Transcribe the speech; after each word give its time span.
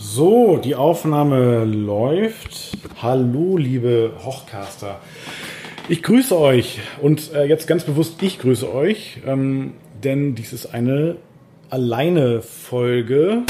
So, 0.00 0.58
die 0.58 0.76
Aufnahme 0.76 1.64
läuft. 1.64 2.78
Hallo, 3.02 3.56
liebe 3.56 4.12
Hochcaster. 4.24 5.00
Ich 5.88 6.04
grüße 6.04 6.38
euch 6.38 6.78
und 7.02 7.32
äh, 7.34 7.46
jetzt 7.46 7.66
ganz 7.66 7.82
bewusst, 7.82 8.22
ich 8.22 8.38
grüße 8.38 8.72
euch, 8.72 9.18
ähm, 9.26 9.72
denn 10.04 10.36
dies 10.36 10.52
ist 10.52 10.66
eine 10.66 11.16
alleine 11.68 12.42
Folge. 12.42 13.42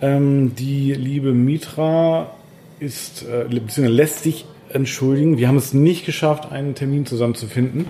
Ähm, 0.00 0.54
die 0.54 0.94
liebe 0.94 1.34
Mitra 1.34 2.30
ist, 2.80 3.22
äh, 3.26 3.44
lässt 3.86 4.22
sich 4.22 4.46
entschuldigen. 4.74 5.38
Wir 5.38 5.48
haben 5.48 5.56
es 5.56 5.72
nicht 5.72 6.06
geschafft, 6.06 6.50
einen 6.52 6.74
Termin 6.74 7.06
zusammenzufinden. 7.06 7.86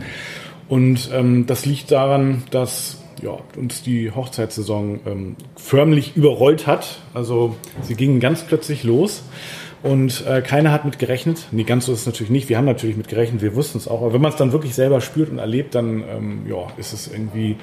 Und 0.68 1.10
ähm, 1.12 1.46
das 1.46 1.66
liegt 1.66 1.90
daran, 1.90 2.44
dass 2.50 2.98
ja, 3.22 3.36
uns 3.56 3.82
die 3.82 4.10
Hochzeitssaison 4.10 5.00
ähm, 5.06 5.36
förmlich 5.56 6.16
überrollt 6.16 6.66
hat. 6.66 7.00
Also 7.14 7.56
sie 7.82 7.94
ging 7.94 8.20
ganz 8.20 8.42
plötzlich 8.42 8.84
los 8.84 9.22
und 9.82 10.24
äh, 10.26 10.42
keiner 10.42 10.72
hat 10.72 10.84
mit 10.84 10.98
gerechnet. 10.98 11.46
Nee, 11.50 11.64
ganz 11.64 11.86
so 11.86 11.92
ist 11.92 12.00
es 12.00 12.06
natürlich 12.06 12.30
nicht. 12.30 12.48
Wir 12.48 12.56
haben 12.56 12.64
natürlich 12.64 12.96
mit 12.96 13.08
gerechnet, 13.08 13.42
wir 13.42 13.54
wussten 13.54 13.78
es 13.78 13.88
auch. 13.88 14.00
Aber 14.00 14.12
wenn 14.12 14.20
man 14.20 14.30
es 14.30 14.36
dann 14.36 14.52
wirklich 14.52 14.74
selber 14.74 15.00
spürt 15.00 15.30
und 15.30 15.38
erlebt, 15.38 15.74
dann 15.74 16.04
ähm, 16.08 16.42
ja, 16.48 16.68
ist 16.76 16.92
es 16.92 17.08
irgendwie 17.08 17.56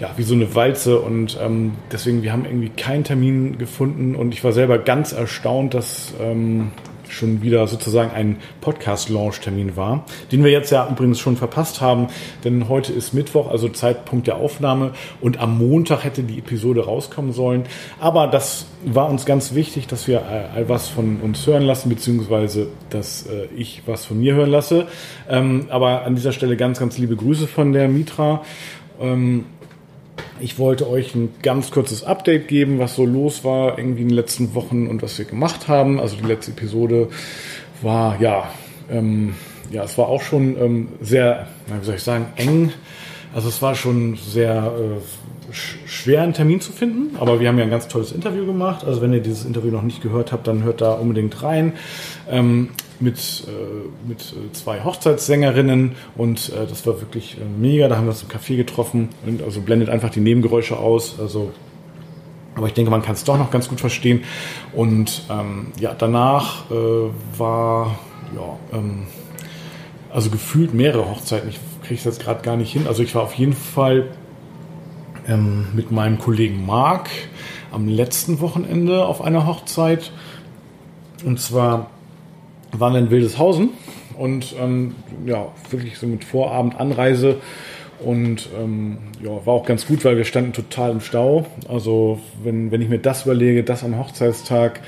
ja, 0.00 0.10
wie 0.16 0.24
so 0.24 0.34
eine 0.34 0.54
Walze. 0.54 0.98
Und 0.98 1.38
ähm, 1.40 1.72
deswegen, 1.92 2.22
wir 2.22 2.32
haben 2.32 2.44
irgendwie 2.44 2.70
keinen 2.70 3.04
Termin 3.04 3.58
gefunden. 3.58 4.16
Und 4.16 4.34
ich 4.34 4.42
war 4.42 4.52
selber 4.52 4.78
ganz 4.78 5.12
erstaunt, 5.12 5.74
dass 5.74 6.12
ähm, 6.20 6.72
schon 7.14 7.42
wieder 7.42 7.66
sozusagen 7.66 8.10
ein 8.10 8.36
Podcast-Launch-Termin 8.60 9.76
war, 9.76 10.04
den 10.32 10.44
wir 10.44 10.50
jetzt 10.50 10.70
ja 10.70 10.88
übrigens 10.90 11.20
schon 11.20 11.36
verpasst 11.36 11.80
haben, 11.80 12.08
denn 12.44 12.68
heute 12.68 12.92
ist 12.92 13.14
Mittwoch, 13.14 13.50
also 13.50 13.68
Zeitpunkt 13.68 14.26
der 14.26 14.36
Aufnahme 14.36 14.92
und 15.20 15.38
am 15.38 15.58
Montag 15.58 16.04
hätte 16.04 16.22
die 16.22 16.38
Episode 16.38 16.84
rauskommen 16.84 17.32
sollen. 17.32 17.64
Aber 18.00 18.26
das 18.26 18.66
war 18.84 19.08
uns 19.08 19.24
ganz 19.24 19.54
wichtig, 19.54 19.86
dass 19.86 20.08
wir 20.08 20.22
all 20.26 20.68
was 20.68 20.88
von 20.88 21.20
uns 21.20 21.46
hören 21.46 21.62
lassen, 21.62 21.88
beziehungsweise 21.88 22.68
dass 22.90 23.26
äh, 23.26 23.46
ich 23.56 23.82
was 23.86 24.04
von 24.04 24.18
mir 24.18 24.34
hören 24.34 24.50
lasse. 24.50 24.86
Ähm, 25.28 25.66
aber 25.70 26.04
an 26.04 26.14
dieser 26.14 26.32
Stelle 26.32 26.56
ganz, 26.56 26.78
ganz 26.78 26.98
liebe 26.98 27.16
Grüße 27.16 27.46
von 27.46 27.72
der 27.72 27.88
Mitra. 27.88 28.42
Ähm, 29.00 29.46
ich 30.40 30.58
wollte 30.58 30.88
euch 30.88 31.14
ein 31.14 31.34
ganz 31.42 31.70
kurzes 31.70 32.04
Update 32.04 32.48
geben, 32.48 32.78
was 32.78 32.96
so 32.96 33.04
los 33.04 33.44
war 33.44 33.78
irgendwie 33.78 34.02
in 34.02 34.08
den 34.08 34.16
letzten 34.16 34.54
Wochen 34.54 34.86
und 34.86 35.02
was 35.02 35.18
wir 35.18 35.24
gemacht 35.24 35.68
haben. 35.68 36.00
Also 36.00 36.16
die 36.16 36.26
letzte 36.26 36.50
Episode 36.50 37.08
war 37.82 38.20
ja, 38.20 38.50
ähm, 38.90 39.34
ja, 39.70 39.84
es 39.84 39.96
war 39.96 40.08
auch 40.08 40.22
schon 40.22 40.60
ähm, 40.60 40.88
sehr, 41.00 41.48
wie 41.66 41.84
soll 41.84 41.94
ich 41.96 42.02
sagen, 42.02 42.26
eng. 42.36 42.72
Also 43.34 43.48
es 43.48 43.62
war 43.62 43.74
schon 43.74 44.16
sehr 44.16 44.72
äh, 44.78 45.52
schwer, 45.86 46.22
einen 46.22 46.34
Termin 46.34 46.60
zu 46.60 46.72
finden, 46.72 47.16
aber 47.16 47.40
wir 47.40 47.48
haben 47.48 47.58
ja 47.58 47.64
ein 47.64 47.70
ganz 47.70 47.88
tolles 47.88 48.12
Interview 48.12 48.46
gemacht. 48.46 48.84
Also 48.84 49.00
wenn 49.02 49.12
ihr 49.12 49.20
dieses 49.20 49.44
Interview 49.44 49.70
noch 49.70 49.82
nicht 49.82 50.02
gehört 50.02 50.32
habt, 50.32 50.46
dann 50.46 50.62
hört 50.62 50.80
da 50.80 50.92
unbedingt 50.92 51.42
rein. 51.42 51.72
Ähm, 52.30 52.70
mit, 53.04 53.44
äh, 53.46 54.08
mit 54.08 54.20
äh, 54.20 54.52
zwei 54.52 54.82
Hochzeitssängerinnen 54.82 55.92
und 56.16 56.48
äh, 56.48 56.66
das 56.66 56.86
war 56.86 57.00
wirklich 57.00 57.36
äh, 57.36 57.44
mega. 57.44 57.88
Da 57.88 57.96
haben 57.96 58.06
wir 58.06 58.10
uns 58.10 58.22
im 58.22 58.28
Café 58.28 58.56
getroffen 58.56 59.10
und 59.26 59.42
also 59.42 59.60
blendet 59.60 59.88
einfach 59.88 60.10
die 60.10 60.20
Nebengeräusche 60.20 60.76
aus. 60.76 61.20
Also 61.20 61.52
aber 62.56 62.68
ich 62.68 62.74
denke, 62.74 62.90
man 62.90 63.02
kann 63.02 63.14
es 63.14 63.24
doch 63.24 63.38
noch 63.38 63.50
ganz 63.50 63.68
gut 63.68 63.80
verstehen. 63.80 64.22
Und 64.72 65.22
ähm, 65.30 65.72
ja, 65.78 65.94
danach 65.96 66.70
äh, 66.70 66.74
war 67.36 67.98
ja 68.34 68.78
ähm, 68.78 69.06
also 70.10 70.30
gefühlt 70.30 70.72
mehrere 70.72 71.08
Hochzeiten. 71.10 71.48
Ich 71.48 71.58
kriege 71.82 71.98
es 71.98 72.04
jetzt 72.04 72.20
gerade 72.20 72.42
gar 72.42 72.56
nicht 72.56 72.72
hin. 72.72 72.86
Also 72.86 73.02
ich 73.02 73.14
war 73.14 73.22
auf 73.22 73.34
jeden 73.34 73.54
Fall 73.54 74.08
ähm, 75.26 75.66
mit 75.74 75.90
meinem 75.90 76.18
Kollegen 76.18 76.64
Marc 76.64 77.10
am 77.72 77.88
letzten 77.88 78.40
Wochenende 78.40 79.04
auf 79.04 79.20
einer 79.20 79.46
Hochzeit. 79.46 80.12
Und 81.24 81.40
zwar 81.40 81.90
waren 82.78 82.92
wir 82.94 83.00
in 83.00 83.10
Wildeshausen 83.10 83.70
und 84.18 84.54
ähm, 84.60 84.94
ja, 85.26 85.48
wirklich 85.70 85.98
so 85.98 86.06
mit 86.06 86.24
Vorabend-Anreise. 86.24 87.36
Und 88.00 88.50
ähm, 88.60 88.98
ja, 89.22 89.30
war 89.46 89.54
auch 89.54 89.64
ganz 89.64 89.86
gut, 89.86 90.04
weil 90.04 90.16
wir 90.16 90.24
standen 90.24 90.52
total 90.52 90.90
im 90.90 91.00
Stau. 91.00 91.46
Also 91.68 92.18
wenn, 92.42 92.70
wenn 92.70 92.82
ich 92.82 92.88
mir 92.88 92.98
das 92.98 93.24
überlege, 93.24 93.62
das 93.62 93.84
am 93.84 93.98
Hochzeitstag, 93.98 94.80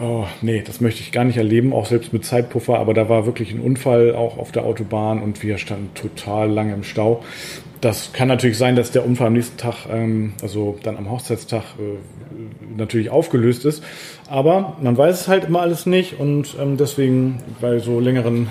oh, 0.00 0.24
nee, 0.40 0.62
das 0.64 0.80
möchte 0.80 1.00
ich 1.00 1.12
gar 1.12 1.24
nicht 1.24 1.36
erleben, 1.36 1.72
auch 1.72 1.86
selbst 1.86 2.12
mit 2.12 2.24
Zeitpuffer. 2.24 2.78
Aber 2.78 2.94
da 2.94 3.08
war 3.08 3.26
wirklich 3.26 3.52
ein 3.52 3.60
Unfall 3.60 4.14
auch 4.14 4.38
auf 4.38 4.52
der 4.52 4.64
Autobahn 4.64 5.22
und 5.22 5.42
wir 5.42 5.58
standen 5.58 5.90
total 5.94 6.50
lange 6.50 6.72
im 6.72 6.84
Stau. 6.84 7.22
Das 7.82 8.12
kann 8.12 8.28
natürlich 8.28 8.58
sein, 8.58 8.76
dass 8.76 8.92
der 8.92 9.04
Unfall 9.04 9.26
am 9.26 9.32
nächsten 9.32 9.56
Tag, 9.56 9.86
ähm, 9.90 10.34
also 10.40 10.78
dann 10.84 10.96
am 10.96 11.10
Hochzeitstag, 11.10 11.64
äh, 11.80 11.98
natürlich 12.76 13.10
aufgelöst 13.10 13.64
ist. 13.64 13.82
Aber 14.28 14.76
man 14.80 14.96
weiß 14.96 15.22
es 15.22 15.28
halt 15.28 15.46
immer 15.46 15.62
alles 15.62 15.84
nicht 15.84 16.20
und 16.20 16.54
ähm, 16.60 16.76
deswegen 16.76 17.42
bei 17.60 17.80
so 17.80 17.98
längeren 17.98 18.46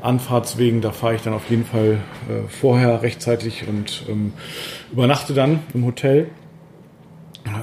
Anfahrtswegen, 0.00 0.80
da 0.80 0.92
fahre 0.92 1.14
ich 1.14 1.20
dann 1.20 1.34
auf 1.34 1.50
jeden 1.50 1.66
Fall 1.66 1.98
äh, 2.30 2.48
vorher 2.48 3.02
rechtzeitig 3.02 3.68
und 3.68 4.06
ähm, 4.08 4.32
übernachte 4.90 5.34
dann 5.34 5.60
im 5.74 5.84
Hotel 5.84 6.28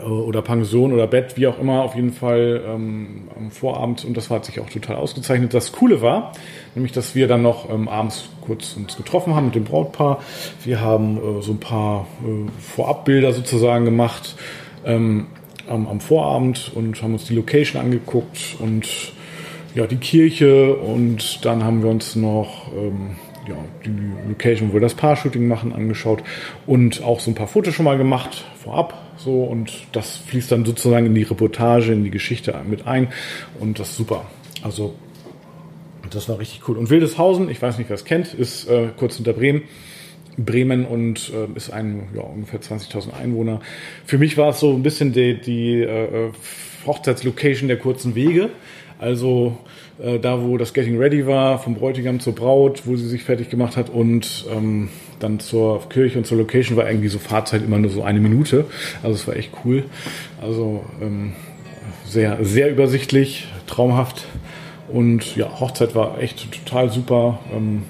oder 0.03 0.41
Pension 0.41 0.93
oder 0.93 1.07
Bett, 1.07 1.37
wie 1.37 1.47
auch 1.47 1.59
immer, 1.59 1.83
auf 1.83 1.95
jeden 1.95 2.11
Fall 2.11 2.63
ähm, 2.65 3.29
am 3.37 3.51
Vorabend 3.51 4.05
und 4.05 4.17
das 4.17 4.29
hat 4.29 4.45
sich 4.45 4.59
auch 4.59 4.69
total 4.69 4.95
ausgezeichnet. 4.95 5.53
Das 5.53 5.71
Coole 5.71 6.01
war, 6.01 6.33
nämlich, 6.75 6.91
dass 6.91 7.15
wir 7.15 7.27
dann 7.27 7.41
noch 7.41 7.69
ähm, 7.69 7.87
abends 7.87 8.29
kurz 8.41 8.75
uns 8.75 8.97
getroffen 8.97 9.35
haben 9.35 9.45
mit 9.45 9.55
dem 9.55 9.63
Brautpaar. 9.63 10.19
Wir 10.63 10.81
haben 10.81 11.17
äh, 11.17 11.41
so 11.41 11.51
ein 11.53 11.59
paar 11.59 12.07
äh, 12.23 12.49
Vorabbilder 12.59 13.33
sozusagen 13.33 13.85
gemacht 13.85 14.35
ähm, 14.85 15.27
am, 15.67 15.87
am 15.87 15.99
Vorabend 15.99 16.71
und 16.75 17.01
haben 17.01 17.13
uns 17.13 17.25
die 17.25 17.35
Location 17.35 17.81
angeguckt 17.81 18.57
und 18.59 19.13
ja, 19.75 19.87
die 19.87 19.97
Kirche 19.97 20.75
und 20.75 21.45
dann 21.45 21.63
haben 21.63 21.83
wir 21.83 21.89
uns 21.89 22.15
noch 22.15 22.71
ähm, 22.73 23.15
ja, 23.47 23.55
die 23.85 24.29
Location, 24.29 24.69
wo 24.69 24.73
wir 24.73 24.81
das 24.81 24.93
Paar-Shooting 24.93 25.47
machen, 25.47 25.73
angeschaut 25.73 26.23
und 26.67 27.03
auch 27.03 27.19
so 27.19 27.31
ein 27.31 27.35
paar 27.35 27.47
Fotos 27.47 27.73
schon 27.73 27.85
mal 27.85 27.97
gemacht 27.97 28.45
vorab. 28.61 28.97
So 29.17 29.43
und 29.43 29.71
das 29.91 30.17
fließt 30.17 30.51
dann 30.51 30.65
sozusagen 30.65 31.05
in 31.05 31.15
die 31.15 31.23
Reportage, 31.23 31.93
in 31.93 32.03
die 32.03 32.11
Geschichte 32.11 32.55
mit 32.67 32.87
ein 32.87 33.09
und 33.59 33.79
das 33.79 33.91
ist 33.91 33.97
super. 33.97 34.25
Also 34.61 34.95
das 36.09 36.27
war 36.27 36.39
richtig 36.39 36.67
cool. 36.67 36.77
Und 36.77 36.89
Wildeshausen, 36.89 37.49
ich 37.49 37.61
weiß 37.61 37.77
nicht, 37.77 37.89
wer 37.89 37.95
es 37.95 38.05
kennt, 38.05 38.33
ist 38.33 38.67
äh, 38.67 38.89
kurz 38.97 39.15
hinter 39.15 39.33
Bremen. 39.33 39.63
Bremen 40.37 40.85
und 40.85 41.31
äh, 41.33 41.57
ist 41.57 41.71
ein 41.71 42.09
ja, 42.15 42.21
ungefähr 42.21 42.61
20.000 42.61 43.13
Einwohner. 43.13 43.59
Für 44.05 44.17
mich 44.17 44.37
war 44.37 44.49
es 44.49 44.59
so 44.59 44.73
ein 44.73 44.83
bisschen 44.83 45.13
die, 45.13 45.39
die 45.39 45.81
äh, 45.81 46.31
Hochzeitslocation 46.85 47.67
der 47.67 47.77
kurzen 47.77 48.15
Wege. 48.15 48.49
Also 49.01 49.57
äh, 50.01 50.19
da, 50.19 50.43
wo 50.43 50.57
das 50.57 50.73
Getting 50.73 50.97
Ready 50.97 51.25
war, 51.25 51.57
vom 51.57 51.73
Bräutigam 51.73 52.19
zur 52.19 52.35
Braut, 52.35 52.83
wo 52.85 52.95
sie 52.95 53.07
sich 53.07 53.23
fertig 53.23 53.49
gemacht 53.49 53.75
hat 53.75 53.89
und 53.89 54.45
ähm, 54.55 54.89
dann 55.19 55.39
zur 55.39 55.89
Kirche 55.89 56.19
und 56.19 56.27
zur 56.27 56.37
Location 56.37 56.77
war 56.77 56.87
irgendwie 56.87 57.07
so 57.07 57.17
Fahrzeit 57.17 57.63
immer 57.63 57.79
nur 57.79 57.89
so 57.89 58.03
eine 58.03 58.19
Minute. 58.19 58.65
Also 59.01 59.15
es 59.15 59.27
war 59.27 59.35
echt 59.35 59.51
cool. 59.65 59.85
Also 60.39 60.85
ähm, 61.01 61.33
sehr, 62.05 62.37
sehr 62.45 62.69
übersichtlich, 62.69 63.47
traumhaft. 63.65 64.27
Und 64.87 65.35
ja, 65.35 65.59
Hochzeit 65.59 65.95
war 65.95 66.21
echt 66.21 66.51
total 66.51 66.91
super. 66.91 67.39
Ähm, 67.51 67.83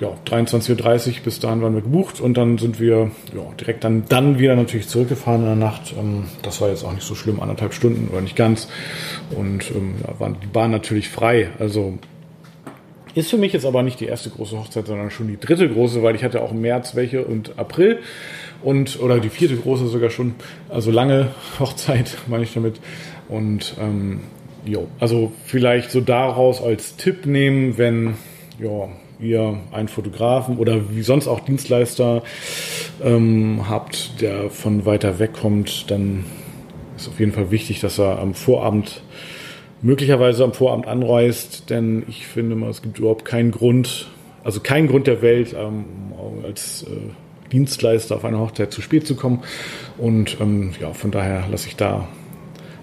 ja, 0.00 0.16
23.30 0.26 1.08
Uhr, 1.08 1.14
bis 1.24 1.40
dahin 1.40 1.60
waren 1.60 1.74
wir 1.74 1.82
gebucht 1.82 2.20
und 2.20 2.34
dann 2.34 2.56
sind 2.56 2.80
wir 2.80 3.10
ja, 3.34 3.42
direkt 3.60 3.84
dann, 3.84 4.04
dann 4.08 4.38
wieder 4.38 4.56
natürlich 4.56 4.88
zurückgefahren 4.88 5.42
in 5.42 5.46
der 5.46 5.56
Nacht. 5.56 5.94
Ähm, 5.96 6.24
das 6.42 6.60
war 6.62 6.70
jetzt 6.70 6.84
auch 6.84 6.94
nicht 6.94 7.06
so 7.06 7.14
schlimm, 7.14 7.38
anderthalb 7.40 7.74
Stunden 7.74 8.08
oder 8.10 8.22
nicht 8.22 8.34
ganz. 8.34 8.68
Und 9.36 9.70
ähm, 9.70 9.96
ja, 10.02 10.18
war 10.18 10.30
die 10.30 10.46
Bahn 10.46 10.70
natürlich 10.70 11.10
frei. 11.10 11.50
Also 11.58 11.98
ist 13.14 13.28
für 13.28 13.36
mich 13.36 13.52
jetzt 13.52 13.66
aber 13.66 13.82
nicht 13.82 14.00
die 14.00 14.06
erste 14.06 14.30
große 14.30 14.58
Hochzeit, 14.58 14.86
sondern 14.86 15.10
schon 15.10 15.28
die 15.28 15.38
dritte 15.38 15.68
große, 15.68 16.02
weil 16.02 16.14
ich 16.14 16.24
hatte 16.24 16.40
auch 16.40 16.52
im 16.52 16.62
März 16.62 16.94
welche 16.94 17.24
und 17.24 17.58
April 17.58 17.98
und 18.62 19.00
oder 19.00 19.18
die 19.20 19.28
vierte 19.28 19.56
große 19.56 19.86
sogar 19.88 20.08
schon. 20.08 20.34
Also 20.70 20.90
lange 20.90 21.28
Hochzeit 21.58 22.16
meine 22.26 22.44
ich 22.44 22.54
damit. 22.54 22.80
Und 23.28 23.74
ähm, 23.78 24.20
jo, 24.64 24.88
also 24.98 25.32
vielleicht 25.44 25.90
so 25.90 26.00
daraus 26.00 26.62
als 26.62 26.96
Tipp 26.96 27.26
nehmen, 27.26 27.76
wenn 27.76 28.14
ja, 28.58 28.88
ihr 29.20 29.58
einen 29.72 29.88
Fotografen 29.88 30.58
oder 30.58 30.90
wie 30.90 31.02
sonst 31.02 31.28
auch 31.28 31.40
Dienstleister 31.40 32.22
ähm, 33.02 33.68
habt, 33.68 34.20
der 34.20 34.50
von 34.50 34.86
weiter 34.86 35.18
weg 35.18 35.32
kommt, 35.34 35.90
dann 35.90 36.24
ist 36.96 37.08
auf 37.08 37.18
jeden 37.20 37.32
Fall 37.32 37.50
wichtig, 37.50 37.80
dass 37.80 37.98
er 37.98 38.18
am 38.18 38.34
Vorabend 38.34 39.02
möglicherweise 39.82 40.44
am 40.44 40.52
Vorabend 40.52 40.86
anreist, 40.86 41.70
denn 41.70 42.04
ich 42.08 42.26
finde 42.26 42.56
mal, 42.56 42.70
es 42.70 42.82
gibt 42.82 42.98
überhaupt 42.98 43.24
keinen 43.24 43.50
Grund, 43.50 44.08
also 44.44 44.60
keinen 44.60 44.88
Grund 44.88 45.06
der 45.06 45.22
Welt, 45.22 45.54
ähm, 45.58 45.84
als 46.44 46.82
äh, 46.82 46.88
Dienstleister 47.50 48.16
auf 48.16 48.24
eine 48.24 48.38
Hochzeit 48.38 48.72
zu 48.72 48.82
spät 48.82 49.06
zu 49.06 49.16
kommen. 49.16 49.42
Und 49.98 50.38
ähm, 50.40 50.72
ja, 50.80 50.92
von 50.92 51.10
daher 51.10 51.44
lasse 51.50 51.68
ich 51.68 51.76
da 51.76 52.08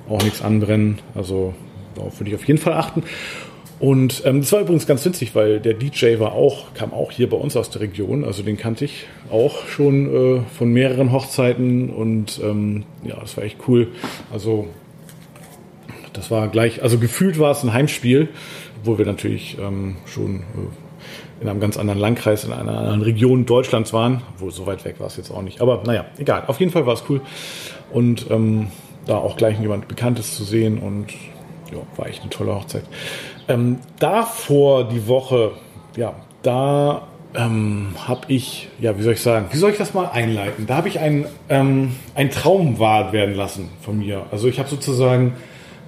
auch 0.09 0.21
nichts 0.23 0.41
anbrennen. 0.41 0.99
Also 1.15 1.53
darauf 1.95 2.19
würde 2.19 2.29
ich 2.29 2.35
auf 2.35 2.45
jeden 2.45 2.59
Fall 2.59 2.73
achten. 2.73 3.03
Und 3.79 4.23
ähm, 4.25 4.41
das 4.41 4.51
war 4.51 4.61
übrigens 4.61 4.87
ganz 4.87 5.05
witzig, 5.05 5.35
weil 5.35 5.59
der 5.59 5.75
DJ 5.75 6.19
war 6.19 6.33
auch, 6.33 6.73
kam 6.73 6.93
auch 6.93 7.11
hier 7.11 7.29
bei 7.29 7.37
uns 7.37 7.55
aus 7.55 7.69
der 7.69 7.81
Region, 7.81 8.23
also 8.23 8.41
den 8.41 8.57
kannte 8.57 8.85
ich 8.85 9.05
auch 9.29 9.67
schon 9.67 10.39
äh, 10.39 10.41
von 10.57 10.71
mehreren 10.71 11.11
Hochzeiten 11.11 11.91
und 11.91 12.39
ähm, 12.43 12.85
ja, 13.03 13.19
das 13.19 13.37
war 13.37 13.43
echt 13.43 13.57
cool. 13.67 13.89
Also 14.33 14.67
das 16.13 16.31
war 16.31 16.47
gleich, 16.47 16.81
also 16.81 16.97
gefühlt 16.97 17.37
war 17.37 17.51
es 17.51 17.63
ein 17.63 17.71
Heimspiel, 17.71 18.29
obwohl 18.79 18.97
wir 18.97 19.05
natürlich 19.05 19.57
ähm, 19.59 19.97
schon 20.07 20.37
äh, 20.37 21.41
in 21.41 21.47
einem 21.47 21.59
ganz 21.59 21.77
anderen 21.77 21.99
Landkreis, 21.99 22.43
in 22.43 22.51
einer 22.51 22.77
anderen 22.77 23.01
Region 23.03 23.45
Deutschlands 23.45 23.93
waren. 23.93 24.23
Wo 24.39 24.49
so 24.49 24.65
weit 24.65 24.85
weg 24.85 24.99
war 24.99 25.07
es 25.07 25.17
jetzt 25.17 25.29
auch 25.29 25.43
nicht. 25.43 25.61
Aber 25.61 25.83
naja, 25.85 26.05
egal. 26.17 26.45
Auf 26.47 26.59
jeden 26.59 26.71
Fall 26.71 26.87
war 26.87 26.95
es 26.95 27.03
cool. 27.09 27.21
Und 27.91 28.31
ähm, 28.31 28.67
da 29.05 29.17
auch 29.17 29.37
gleich 29.37 29.59
jemand 29.59 29.87
Bekanntes 29.87 30.35
zu 30.35 30.43
sehen 30.43 30.79
und 30.79 31.11
ja, 31.71 31.77
war 31.95 32.07
echt 32.07 32.21
eine 32.21 32.29
tolle 32.29 32.55
Hochzeit. 32.55 32.83
Ähm, 33.49 33.79
davor 33.99 34.89
die 34.89 35.07
Woche, 35.07 35.51
ja, 35.95 36.13
da 36.43 37.07
ähm, 37.35 37.95
habe 38.07 38.21
ich, 38.27 38.67
ja, 38.79 38.97
wie 38.97 39.03
soll 39.03 39.13
ich 39.13 39.21
sagen, 39.21 39.47
wie 39.51 39.57
soll 39.57 39.71
ich 39.71 39.77
das 39.77 39.93
mal 39.93 40.07
einleiten? 40.07 40.65
Da 40.65 40.75
habe 40.77 40.87
ich 40.87 40.99
einen, 40.99 41.25
ähm, 41.49 41.95
einen 42.15 42.29
Traum 42.29 42.79
wahr 42.79 43.13
werden 43.13 43.35
lassen 43.35 43.69
von 43.81 43.99
mir. 43.99 44.25
Also 44.31 44.47
ich 44.47 44.59
habe 44.59 44.69
sozusagen 44.69 45.33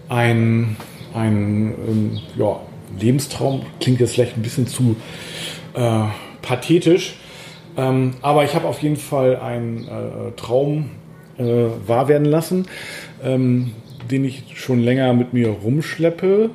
ein, 0.07 0.77
ein 1.13 1.73
ähm, 1.87 2.19
ja, 2.37 2.59
Lebenstraum, 2.99 3.65
klingt 3.79 3.99
jetzt 3.99 4.13
vielleicht 4.13 4.37
ein 4.37 4.41
bisschen 4.41 4.67
zu 4.67 4.95
äh, 5.73 6.03
pathetisch, 6.41 7.15
ähm, 7.77 8.15
aber 8.21 8.43
ich 8.43 8.55
habe 8.55 8.67
auf 8.67 8.81
jeden 8.81 8.97
Fall 8.97 9.37
einen 9.37 9.87
äh, 9.87 10.31
Traum 10.35 10.91
äh, 11.37 11.43
wahr 11.87 12.07
werden 12.07 12.25
lassen, 12.25 12.67
ähm, 13.23 13.71
den 14.09 14.25
ich 14.25 14.43
schon 14.55 14.79
länger 14.79 15.13
mit 15.13 15.33
mir 15.33 15.49
rumschleppe. 15.49 16.51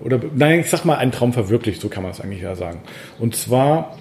Oder 0.00 0.20
nein, 0.34 0.60
ich 0.60 0.70
sag 0.70 0.84
mal, 0.84 0.96
einen 0.96 1.12
Traum 1.12 1.32
verwirklicht, 1.32 1.80
so 1.80 1.88
kann 1.88 2.02
man 2.02 2.12
es 2.12 2.20
eigentlich 2.20 2.42
ja 2.42 2.54
sagen. 2.54 2.80
Und 3.18 3.34
zwar 3.34 3.96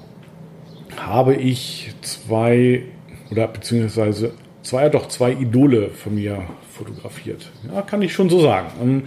habe 0.96 1.36
ich 1.36 1.94
zwei 2.02 2.84
oder 3.32 3.48
beziehungsweise 3.48 4.34
zwei, 4.62 4.90
doch 4.90 5.08
zwei 5.08 5.32
Idole 5.32 5.90
von 5.90 6.16
mir 6.16 6.44
fotografiert. 6.72 7.50
Ja, 7.74 7.82
kann 7.82 8.02
ich 8.02 8.14
schon 8.14 8.30
so 8.30 8.42
sagen. 8.42 9.04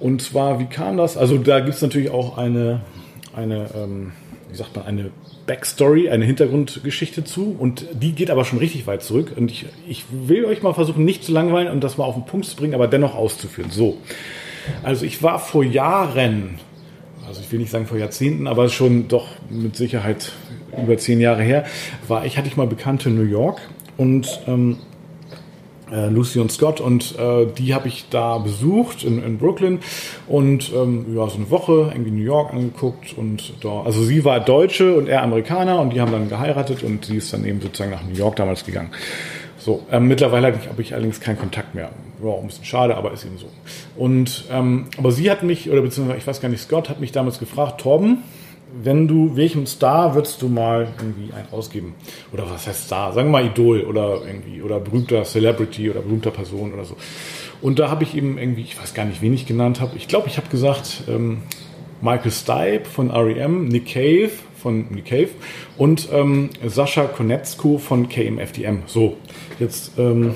Und 0.00 0.22
zwar, 0.22 0.58
wie 0.58 0.66
kam 0.66 0.96
das? 0.96 1.16
Also 1.16 1.38
da 1.38 1.60
gibt 1.60 1.74
es 1.74 1.82
natürlich 1.82 2.10
auch 2.10 2.38
eine, 2.38 2.80
eine 3.34 3.68
ähm, 3.74 4.12
wie 4.52 4.56
sagt 4.56 4.76
man, 4.76 4.84
eine 4.84 5.10
Backstory, 5.46 6.10
eine 6.10 6.24
Hintergrundgeschichte 6.24 7.24
zu. 7.24 7.56
Und 7.58 7.86
die 7.92 8.12
geht 8.12 8.30
aber 8.30 8.44
schon 8.44 8.58
richtig 8.58 8.86
weit 8.86 9.02
zurück. 9.02 9.32
Und 9.36 9.50
ich, 9.50 9.66
ich 9.88 10.04
will 10.10 10.44
euch 10.44 10.62
mal 10.62 10.74
versuchen, 10.74 11.04
nicht 11.04 11.24
zu 11.24 11.32
langweilen 11.32 11.68
und 11.68 11.82
das 11.82 11.98
mal 11.98 12.04
auf 12.04 12.14
den 12.14 12.26
Punkt 12.26 12.46
zu 12.46 12.56
bringen, 12.56 12.74
aber 12.74 12.86
dennoch 12.86 13.14
auszuführen. 13.14 13.70
So. 13.70 13.98
Also 14.82 15.04
ich 15.04 15.22
war 15.22 15.38
vor 15.38 15.64
Jahren, 15.64 16.58
also 17.26 17.40
ich 17.40 17.50
will 17.52 17.60
nicht 17.60 17.70
sagen 17.70 17.86
vor 17.86 17.98
Jahrzehnten, 17.98 18.46
aber 18.46 18.68
schon 18.68 19.08
doch 19.08 19.28
mit 19.50 19.76
Sicherheit 19.76 20.32
über 20.76 20.96
zehn 20.98 21.20
Jahre 21.20 21.42
her, 21.42 21.64
war 22.08 22.24
ich, 22.24 22.38
hatte 22.38 22.48
ich 22.48 22.56
mal 22.56 22.66
Bekannte 22.66 23.08
in 23.08 23.16
New 23.16 23.28
York 23.28 23.60
und 23.96 24.40
ähm, 24.46 24.78
äh, 25.92 26.08
Lucy 26.08 26.38
und 26.38 26.50
Scott 26.50 26.80
und 26.80 27.18
äh, 27.18 27.46
die 27.46 27.74
habe 27.74 27.88
ich 27.88 28.06
da 28.08 28.38
besucht 28.38 29.04
in, 29.04 29.22
in 29.22 29.38
Brooklyn 29.38 29.80
und 30.26 30.72
ähm, 30.74 31.14
ja 31.14 31.28
so 31.28 31.36
eine 31.36 31.50
Woche 31.50 31.90
irgendwie 31.92 32.12
New 32.12 32.24
York 32.24 32.52
angeguckt 32.52 33.16
und 33.16 33.52
da 33.62 33.82
also 33.82 34.02
sie 34.02 34.24
war 34.24 34.40
Deutsche 34.40 34.96
und 34.96 35.08
er 35.08 35.22
Amerikaner 35.22 35.80
und 35.80 35.92
die 35.92 36.00
haben 36.00 36.12
dann 36.12 36.28
geheiratet 36.28 36.82
und 36.82 37.04
sie 37.04 37.16
ist 37.16 37.32
dann 37.32 37.44
eben 37.44 37.60
sozusagen 37.60 37.90
nach 37.90 38.04
New 38.04 38.16
York 38.16 38.36
damals 38.36 38.64
gegangen. 38.64 38.90
So, 39.64 39.84
ähm, 39.92 40.08
mittlerweile 40.08 40.48
habe 40.48 40.82
ich, 40.82 40.92
allerdings 40.92 41.20
keinen 41.20 41.38
Kontakt 41.38 41.76
mehr. 41.76 41.90
War 42.20 42.38
ein 42.38 42.48
bisschen 42.48 42.64
schade, 42.64 42.96
aber 42.96 43.12
ist 43.12 43.24
eben 43.24 43.38
so. 43.38 43.46
Und 43.96 44.44
ähm, 44.50 44.86
aber 44.98 45.12
sie 45.12 45.30
hat 45.30 45.44
mich, 45.44 45.70
oder 45.70 45.82
beziehungsweise 45.82 46.18
ich 46.18 46.26
weiß 46.26 46.40
gar 46.40 46.48
nicht, 46.48 46.62
Scott 46.62 46.88
hat 46.88 46.98
mich 46.98 47.12
damals 47.12 47.38
gefragt, 47.38 47.80
Torben, 47.80 48.24
wenn 48.82 49.06
du, 49.06 49.36
welchem 49.36 49.66
Star 49.66 50.16
würdest 50.16 50.42
du 50.42 50.48
mal 50.48 50.88
irgendwie 50.98 51.32
einen 51.32 51.46
ausgeben? 51.52 51.94
Oder 52.32 52.50
was 52.50 52.66
heißt 52.66 52.86
Star? 52.86 53.12
Sagen 53.12 53.28
wir 53.28 53.40
mal 53.40 53.46
Idol 53.46 53.82
oder 53.82 54.22
irgendwie, 54.26 54.62
oder 54.62 54.80
berühmter 54.80 55.22
Celebrity 55.22 55.90
oder 55.90 56.00
berühmter 56.00 56.32
Person 56.32 56.72
oder 56.72 56.84
so. 56.84 56.96
Und 57.60 57.78
da 57.78 57.88
habe 57.88 58.02
ich 58.02 58.16
eben 58.16 58.38
irgendwie, 58.38 58.62
ich 58.62 58.80
weiß 58.80 58.94
gar 58.94 59.04
nicht, 59.04 59.22
wen 59.22 59.32
ich 59.32 59.46
genannt 59.46 59.80
habe. 59.80 59.96
Ich 59.96 60.08
glaube, 60.08 60.26
ich 60.26 60.38
habe 60.38 60.48
gesagt, 60.48 61.04
ähm, 61.08 61.42
Michael 62.00 62.32
Stipe 62.32 62.86
von 62.86 63.12
REM, 63.12 63.68
Nick 63.68 63.92
Cave 63.92 64.32
von 64.62 65.04
Cave 65.04 65.30
und 65.76 66.08
ähm, 66.12 66.50
Sascha 66.64 67.04
Konetzko 67.04 67.78
von 67.78 68.08
KMFDM. 68.08 68.82
So, 68.86 69.16
jetzt 69.58 69.98
ähm, 69.98 70.34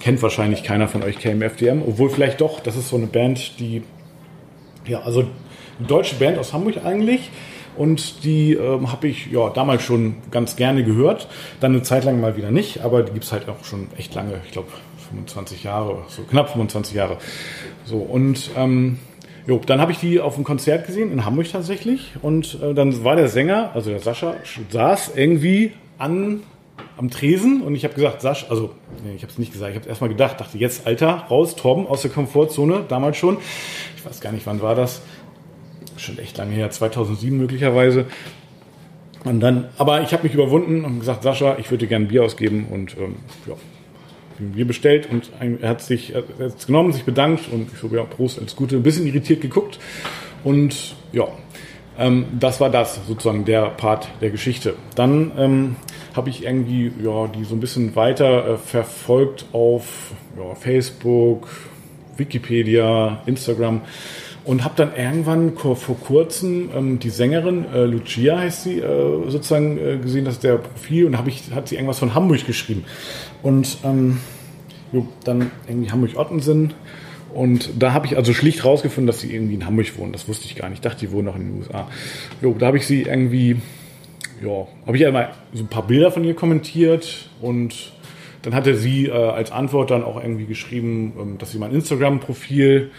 kennt 0.00 0.20
wahrscheinlich 0.22 0.64
keiner 0.64 0.88
von 0.88 1.02
euch 1.02 1.18
KMFDM, 1.18 1.82
obwohl 1.86 2.10
vielleicht 2.10 2.40
doch, 2.40 2.60
das 2.60 2.76
ist 2.76 2.88
so 2.88 2.96
eine 2.96 3.06
Band, 3.06 3.58
die, 3.60 3.82
ja, 4.86 5.00
also 5.02 5.20
eine 5.78 5.88
deutsche 5.88 6.16
Band 6.16 6.38
aus 6.38 6.52
Hamburg 6.52 6.84
eigentlich, 6.84 7.30
und 7.76 8.24
die 8.24 8.52
ähm, 8.52 8.92
habe 8.92 9.08
ich 9.08 9.26
ja 9.30 9.48
damals 9.48 9.82
schon 9.82 10.16
ganz 10.30 10.56
gerne 10.56 10.84
gehört. 10.84 11.28
Dann 11.60 11.72
eine 11.72 11.82
Zeit 11.82 12.04
lang 12.04 12.20
mal 12.20 12.36
wieder 12.36 12.50
nicht, 12.50 12.82
aber 12.82 13.02
die 13.02 13.12
gibt's 13.12 13.32
halt 13.32 13.48
auch 13.48 13.64
schon 13.64 13.88
echt 13.96 14.14
lange. 14.14 14.40
Ich 14.44 14.52
glaube 14.52 14.68
25 15.08 15.64
Jahre, 15.64 16.02
so 16.08 16.22
knapp 16.22 16.50
25 16.50 16.94
Jahre. 16.94 17.18
So 17.84 17.96
und 17.96 18.50
ähm, 18.56 18.98
jo, 19.46 19.60
dann 19.64 19.80
habe 19.80 19.92
ich 19.92 19.98
die 19.98 20.20
auf 20.20 20.36
einem 20.36 20.44
Konzert 20.44 20.86
gesehen 20.86 21.12
in 21.12 21.24
Hamburg 21.24 21.50
tatsächlich. 21.50 22.12
Und 22.22 22.58
äh, 22.62 22.74
dann 22.74 23.04
war 23.04 23.16
der 23.16 23.28
Sänger, 23.28 23.70
also 23.74 23.90
der 23.90 24.00
Sascha, 24.00 24.34
saß 24.70 25.12
irgendwie 25.16 25.72
an 25.98 26.42
am 26.96 27.10
Tresen. 27.10 27.62
Und 27.62 27.74
ich 27.74 27.84
habe 27.84 27.94
gesagt, 27.94 28.20
Sasch, 28.20 28.46
also 28.48 28.70
nee, 29.04 29.14
ich 29.14 29.22
habe 29.22 29.32
es 29.32 29.38
nicht 29.38 29.52
gesagt, 29.52 29.72
ich 29.72 29.78
habe 29.78 29.88
erstmal 29.88 30.10
gedacht, 30.10 30.40
dachte 30.40 30.58
jetzt 30.58 30.86
Alter, 30.86 31.26
raus, 31.30 31.56
Torben 31.56 31.86
aus 31.86 32.02
der 32.02 32.10
Komfortzone, 32.10 32.84
damals 32.88 33.16
schon. 33.16 33.38
Ich 33.96 34.04
weiß 34.04 34.20
gar 34.20 34.32
nicht, 34.32 34.46
wann 34.46 34.62
war 34.62 34.74
das? 34.74 35.02
Schon 35.96 36.18
echt 36.18 36.38
lange 36.38 36.52
her, 36.52 36.70
2007 36.70 37.36
möglicherweise. 37.36 38.06
Und 39.24 39.40
dann, 39.40 39.68
aber 39.78 40.02
ich 40.02 40.12
habe 40.12 40.24
mich 40.24 40.34
überwunden 40.34 40.84
und 40.84 41.00
gesagt, 41.00 41.22
Sascha, 41.22 41.56
ich 41.58 41.70
würde 41.70 41.84
dir 41.84 41.88
gerne 41.88 42.06
ein 42.06 42.08
Bier 42.08 42.24
ausgeben. 42.24 42.66
Und 42.70 42.96
ähm, 42.98 43.16
ja, 43.46 43.54
Bier 44.38 44.66
bestellt 44.66 45.08
und 45.10 45.30
er 45.60 45.68
hat 45.68 45.82
sich 45.82 46.14
er 46.14 46.22
hat 46.22 46.58
es 46.58 46.66
genommen, 46.66 46.92
sich 46.92 47.04
bedankt 47.04 47.48
und 47.52 47.72
ich 47.72 47.78
so, 47.78 47.88
ja, 47.88 48.04
Prost, 48.04 48.38
alles 48.38 48.56
Gute, 48.56 48.76
ein 48.76 48.82
bisschen 48.82 49.06
irritiert 49.06 49.40
geguckt 49.40 49.78
und 50.44 50.96
ja, 51.12 51.28
ähm, 51.98 52.26
das 52.38 52.60
war 52.60 52.70
das 52.70 53.00
sozusagen 53.06 53.44
der 53.44 53.66
Part 53.70 54.08
der 54.20 54.30
Geschichte. 54.30 54.74
Dann 54.94 55.32
ähm, 55.36 55.76
habe 56.14 56.30
ich 56.30 56.44
irgendwie 56.44 56.92
ja 57.02 57.28
die 57.28 57.44
so 57.44 57.54
ein 57.54 57.60
bisschen 57.60 57.94
weiter 57.96 58.54
äh, 58.54 58.56
verfolgt 58.56 59.46
auf 59.52 60.12
ja, 60.36 60.54
Facebook, 60.54 61.48
Wikipedia, 62.16 63.22
Instagram 63.26 63.82
und 64.44 64.64
habe 64.64 64.74
dann 64.76 64.94
irgendwann 64.96 65.56
vor 65.56 65.96
kurzem 66.00 66.70
ähm, 66.74 66.98
die 66.98 67.10
Sängerin 67.10 67.64
äh, 67.72 67.84
Lucia 67.84 68.38
heißt 68.38 68.64
sie 68.64 68.78
äh, 68.78 69.30
sozusagen 69.30 69.78
äh, 69.78 69.98
gesehen, 69.98 70.24
dass 70.24 70.40
der 70.40 70.56
Profil 70.56 71.06
und 71.06 71.18
habe 71.18 71.30
ich 71.30 71.50
hat 71.54 71.68
sie 71.68 71.76
irgendwas 71.76 71.98
von 71.98 72.14
Hamburg 72.14 72.46
geschrieben 72.46 72.84
und 73.42 73.78
ähm, 73.84 74.18
jo, 74.92 75.06
dann 75.24 75.50
irgendwie 75.66 75.90
Hamburg 75.90 76.16
Ottensen 76.16 76.74
und 77.34 77.70
da 77.78 77.92
habe 77.92 78.06
ich 78.06 78.16
also 78.16 78.34
schlicht 78.34 78.64
rausgefunden, 78.64 79.06
dass 79.06 79.20
sie 79.20 79.34
irgendwie 79.34 79.54
in 79.54 79.64
Hamburg 79.64 79.96
wohnen. 79.96 80.12
Das 80.12 80.28
wusste 80.28 80.44
ich 80.44 80.54
gar 80.54 80.68
nicht. 80.68 80.78
Ich 80.78 80.82
dachte, 80.82 81.00
die 81.00 81.12
wohnen 81.12 81.28
auch 81.28 81.36
in 81.36 81.46
den 81.46 81.58
USA. 81.60 81.88
Jo, 82.42 82.54
da 82.58 82.66
habe 82.66 82.76
ich 82.76 82.86
sie 82.86 83.02
irgendwie 83.02 83.56
ja, 84.42 84.66
habe 84.86 84.96
ich 84.96 85.06
einmal 85.06 85.32
so 85.52 85.62
ein 85.62 85.68
paar 85.68 85.86
Bilder 85.86 86.10
von 86.10 86.24
ihr 86.24 86.34
kommentiert 86.34 87.30
und 87.40 87.92
dann 88.42 88.54
hatte 88.54 88.74
sie 88.74 89.06
äh, 89.06 89.12
als 89.12 89.52
Antwort 89.52 89.90
dann 89.90 90.02
auch 90.02 90.20
irgendwie 90.20 90.46
geschrieben, 90.46 91.12
ähm, 91.18 91.38
dass 91.38 91.52
sie 91.52 91.58
mein 91.58 91.72
Instagram-Profil 91.72 92.90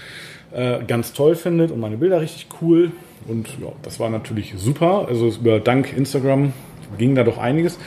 äh, 0.54 0.80
ganz 0.86 1.14
toll 1.14 1.36
findet 1.36 1.72
und 1.72 1.80
meine 1.80 1.98
Bilder 1.98 2.22
richtig 2.22 2.48
cool. 2.62 2.92
Und 3.28 3.48
ja, 3.62 3.72
das 3.82 4.00
war 4.00 4.10
natürlich 4.10 4.54
super. 4.58 5.08
Also 5.08 5.30
über 5.30 5.60
dank 5.60 5.96
Instagram 5.96 6.54
ging 6.98 7.16
da 7.16 7.24
doch 7.24 7.38
einiges. 7.38 7.80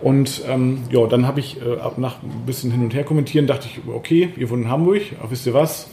Und 0.00 0.42
ähm, 0.48 0.84
ja, 0.90 1.06
dann 1.06 1.26
habe 1.26 1.40
ich 1.40 1.60
äh, 1.60 1.76
nach 1.96 2.22
ein 2.22 2.46
bisschen 2.46 2.70
hin 2.70 2.82
und 2.82 2.94
her 2.94 3.04
kommentieren, 3.04 3.46
dachte 3.46 3.68
ich, 3.70 3.80
okay, 3.92 4.30
ihr 4.36 4.50
wohnt 4.50 4.64
in 4.64 4.70
Hamburg, 4.70 5.02
aber 5.20 5.30
wisst 5.30 5.46
ihr 5.46 5.54
was? 5.54 5.88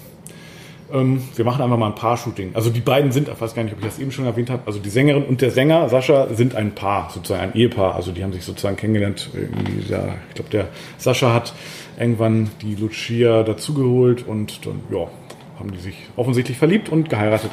Ähm, 0.92 1.24
wir 1.36 1.46
machen 1.46 1.62
einfach 1.62 1.78
mal 1.78 1.88
ein 1.88 1.96
Paar-Shooting. 1.96 2.52
Also 2.54 2.70
die 2.70 2.82
beiden 2.82 3.12
sind, 3.12 3.28
ich 3.28 3.42
weiß 3.42 3.56
gar 3.56 3.64
nicht, 3.64 3.74
ob 3.74 3.80
ich 3.80 3.86
das 3.86 4.00
eben 4.00 4.12
schon 4.12 4.26
erwähnt 4.26 4.50
habe, 4.50 4.64
also 4.66 4.80
die 4.80 4.90
Sängerin 4.90 5.24
und 5.24 5.42
der 5.42 5.52
Sänger, 5.52 5.90
Sascha, 5.90 6.28
sind 6.34 6.56
ein 6.56 6.76
Paar, 6.76 7.10
sozusagen 7.10 7.42
ein 7.42 7.56
Ehepaar. 7.56 7.96
Also 7.96 8.12
die 8.12 8.24
haben 8.24 8.34
sich 8.34 8.44
sozusagen 8.44 8.76
kennengelernt. 8.76 9.30
Irgendwie, 9.34 9.92
ja, 9.92 10.16
ich 10.30 10.36
glaube, 10.36 10.50
der 10.52 10.68
Sascha 10.98 11.34
hat 11.34 11.54
irgendwann 12.00 12.50
die 12.62 12.76
Lucia 12.76 13.44
dazugeholt 13.44 14.28
und 14.28 14.66
dann, 14.66 14.82
ja, 14.92 15.08
haben 15.60 15.72
die 15.72 15.80
sich 15.80 15.96
offensichtlich 16.16 16.58
verliebt 16.58 16.90
und 16.90 17.10
geheiratet. 17.10 17.52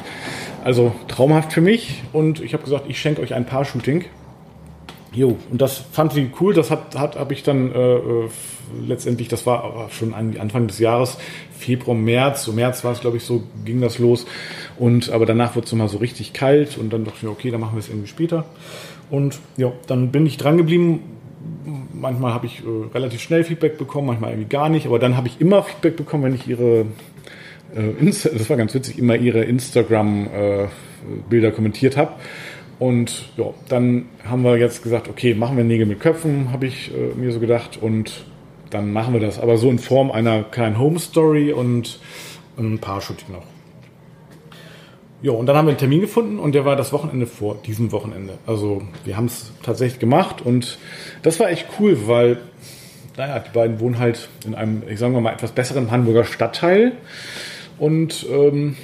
Also 0.63 0.93
traumhaft 1.07 1.53
für 1.53 1.61
mich 1.61 2.03
und 2.13 2.41
ich 2.41 2.53
habe 2.53 2.63
gesagt, 2.63 2.85
ich 2.87 2.99
schenke 2.99 3.21
euch 3.21 3.33
ein 3.33 3.45
Paar-Shooting. 3.45 4.05
Jo, 5.13 5.37
und 5.49 5.61
das 5.61 5.77
fand 5.77 6.13
sie 6.13 6.31
cool. 6.39 6.53
Das 6.53 6.71
hat, 6.71 6.95
hat 6.97 7.17
habe 7.17 7.33
ich 7.33 7.43
dann 7.43 7.73
äh, 7.73 7.95
äh 7.95 8.29
letztendlich, 8.87 9.27
das 9.27 9.45
war 9.45 9.89
schon 9.91 10.13
Anfang 10.13 10.67
des 10.67 10.79
Jahres, 10.79 11.17
Februar, 11.51 11.95
März, 11.95 12.43
so 12.43 12.53
März 12.53 12.83
war 12.83 12.93
es, 12.93 13.01
glaube 13.01 13.17
ich, 13.17 13.23
so 13.23 13.43
ging 13.65 13.81
das 13.81 13.99
los. 13.99 14.25
Und 14.77 15.09
aber 15.09 15.25
danach 15.25 15.55
wurde 15.55 15.67
es 15.67 15.73
mal 15.73 15.87
so 15.87 15.97
richtig 15.97 16.33
kalt 16.33 16.77
und 16.77 16.91
dann 16.93 17.03
dachte 17.03 17.17
ich 17.17 17.23
mir, 17.23 17.29
okay, 17.29 17.51
dann 17.51 17.61
machen 17.61 17.75
wir 17.75 17.79
es 17.79 17.89
irgendwie 17.89 18.07
später. 18.07 18.45
Und 19.09 19.39
ja, 19.57 19.71
dann 19.87 20.11
bin 20.11 20.25
ich 20.25 20.37
dran 20.37 20.57
geblieben. 20.57 21.01
Manchmal 21.93 22.33
habe 22.33 22.45
ich 22.45 22.59
äh, 22.59 22.93
relativ 22.93 23.21
schnell 23.21 23.43
Feedback 23.43 23.77
bekommen, 23.77 24.07
manchmal 24.07 24.31
irgendwie 24.31 24.49
gar 24.49 24.69
nicht, 24.69 24.85
aber 24.85 24.99
dann 24.99 25.17
habe 25.17 25.27
ich 25.27 25.41
immer 25.41 25.63
Feedback 25.63 25.95
bekommen, 25.97 26.23
wenn 26.23 26.35
ich 26.35 26.47
ihre 26.47 26.85
das 27.73 28.49
war 28.49 28.57
ganz 28.57 28.73
witzig, 28.73 28.99
immer 28.99 29.15
ihre 29.15 29.43
Instagram-Bilder 29.43 31.47
äh, 31.47 31.51
kommentiert 31.51 31.97
habe. 31.97 32.13
Und 32.79 33.29
ja, 33.37 33.45
dann 33.69 34.05
haben 34.25 34.43
wir 34.43 34.57
jetzt 34.57 34.81
gesagt, 34.81 35.07
okay, 35.07 35.35
machen 35.35 35.55
wir 35.55 35.63
Nägel 35.63 35.85
mit 35.85 35.99
Köpfen, 35.99 36.51
habe 36.51 36.65
ich 36.65 36.91
äh, 36.93 37.15
mir 37.15 37.31
so 37.31 37.39
gedacht. 37.39 37.77
Und 37.79 38.25
dann 38.71 38.91
machen 38.91 39.13
wir 39.13 39.19
das. 39.19 39.39
Aber 39.39 39.57
so 39.57 39.69
in 39.69 39.79
Form 39.79 40.11
einer 40.11 40.43
kleinen 40.43 40.79
Home 40.79 40.99
Story 40.99 41.53
und 41.53 41.99
ein 42.57 42.79
paar 42.79 43.01
Shooting 43.01 43.33
noch. 43.33 43.43
Ja, 45.21 45.33
und 45.33 45.45
dann 45.45 45.55
haben 45.55 45.67
wir 45.67 45.71
einen 45.71 45.77
Termin 45.77 46.01
gefunden 46.01 46.39
und 46.39 46.55
der 46.55 46.65
war 46.65 46.75
das 46.75 46.91
Wochenende 46.91 47.27
vor 47.27 47.59
diesem 47.63 47.91
Wochenende. 47.91 48.39
Also 48.47 48.81
wir 49.05 49.15
haben 49.15 49.25
es 49.25 49.51
tatsächlich 49.61 49.99
gemacht 49.99 50.41
und 50.41 50.79
das 51.21 51.39
war 51.39 51.51
echt 51.51 51.67
cool, 51.79 52.07
weil, 52.07 52.39
naja, 53.17 53.37
die 53.37 53.51
beiden 53.51 53.79
wohnen 53.79 53.99
halt 53.99 54.29
in 54.43 54.55
einem, 54.55 54.81
ich 54.89 54.97
sage 54.97 55.21
mal, 55.21 55.31
etwas 55.31 55.51
besseren 55.51 55.91
Hamburger 55.91 56.23
Stadtteil. 56.23 56.93
Und 57.77 58.25
ähm, 58.31 58.75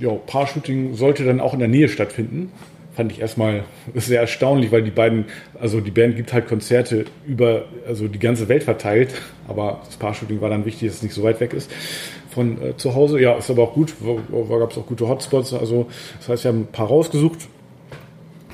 ja, 0.00 0.10
Paar-Shooting 0.10 0.94
sollte 0.94 1.24
dann 1.24 1.40
auch 1.40 1.52
in 1.52 1.60
der 1.60 1.68
Nähe 1.68 1.88
stattfinden 1.88 2.50
fand 2.92 3.12
ich 3.12 3.20
erstmal 3.20 3.64
sehr 3.94 4.20
erstaunlich, 4.20 4.72
weil 4.72 4.82
die 4.82 4.90
beiden, 4.90 5.24
also 5.58 5.80
die 5.80 5.90
Band 5.90 6.16
gibt 6.16 6.32
halt 6.32 6.46
Konzerte 6.46 7.06
über, 7.26 7.64
also 7.86 8.08
die 8.08 8.18
ganze 8.18 8.48
Welt 8.48 8.64
verteilt, 8.64 9.14
aber 9.48 9.80
das 9.86 9.96
Paar-Shooting 9.96 10.40
war 10.40 10.50
dann 10.50 10.64
wichtig, 10.64 10.88
dass 10.88 10.96
es 10.98 11.02
nicht 11.02 11.14
so 11.14 11.22
weit 11.22 11.40
weg 11.40 11.54
ist 11.54 11.70
von 12.30 12.62
äh, 12.62 12.76
zu 12.76 12.94
Hause. 12.94 13.20
Ja, 13.20 13.36
ist 13.36 13.50
aber 13.50 13.62
auch 13.62 13.74
gut, 13.74 13.94
da 14.00 14.58
gab 14.58 14.70
es 14.70 14.78
auch 14.78 14.86
gute 14.86 15.08
Hotspots, 15.08 15.54
also 15.54 15.86
das 16.18 16.28
heißt, 16.28 16.44
wir 16.44 16.48
haben 16.50 16.60
ein 16.60 16.66
paar 16.66 16.88
rausgesucht, 16.88 17.48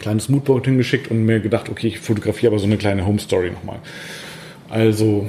kleines 0.00 0.28
Moodboard 0.28 0.66
hingeschickt 0.66 1.10
und 1.10 1.24
mir 1.24 1.40
gedacht, 1.40 1.68
okay, 1.68 1.88
ich 1.88 1.98
fotografiere 1.98 2.52
aber 2.52 2.58
so 2.58 2.66
eine 2.66 2.76
kleine 2.76 3.04
Home 3.06 3.18
Story 3.18 3.50
nochmal. 3.50 3.80
Also 4.68 5.26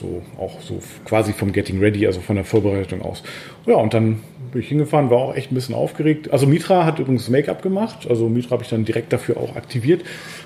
so 0.00 0.22
auch 0.38 0.60
so 0.60 0.80
quasi 1.04 1.32
vom 1.32 1.52
Getting 1.52 1.78
Ready, 1.78 2.06
also 2.06 2.20
von 2.20 2.36
der 2.36 2.44
Vorbereitung 2.44 3.02
aus. 3.02 3.22
Ja, 3.66 3.76
und 3.76 3.94
dann 3.94 4.20
bin 4.52 4.62
ich 4.62 4.68
hingefahren, 4.68 5.10
war 5.10 5.18
auch 5.18 5.36
echt 5.36 5.52
ein 5.52 5.54
bisschen 5.54 5.74
aufgeregt. 5.74 6.32
Also 6.32 6.46
Mitra 6.46 6.84
hat 6.84 6.98
übrigens 6.98 7.28
Make-up 7.28 7.62
gemacht, 7.62 8.06
also 8.08 8.28
Mitra 8.28 8.52
habe 8.52 8.64
ich 8.64 8.70
dann 8.70 8.84
direkt 8.84 9.12
dafür 9.12 9.36
auch 9.36 9.56
aktiviert. 9.56 10.02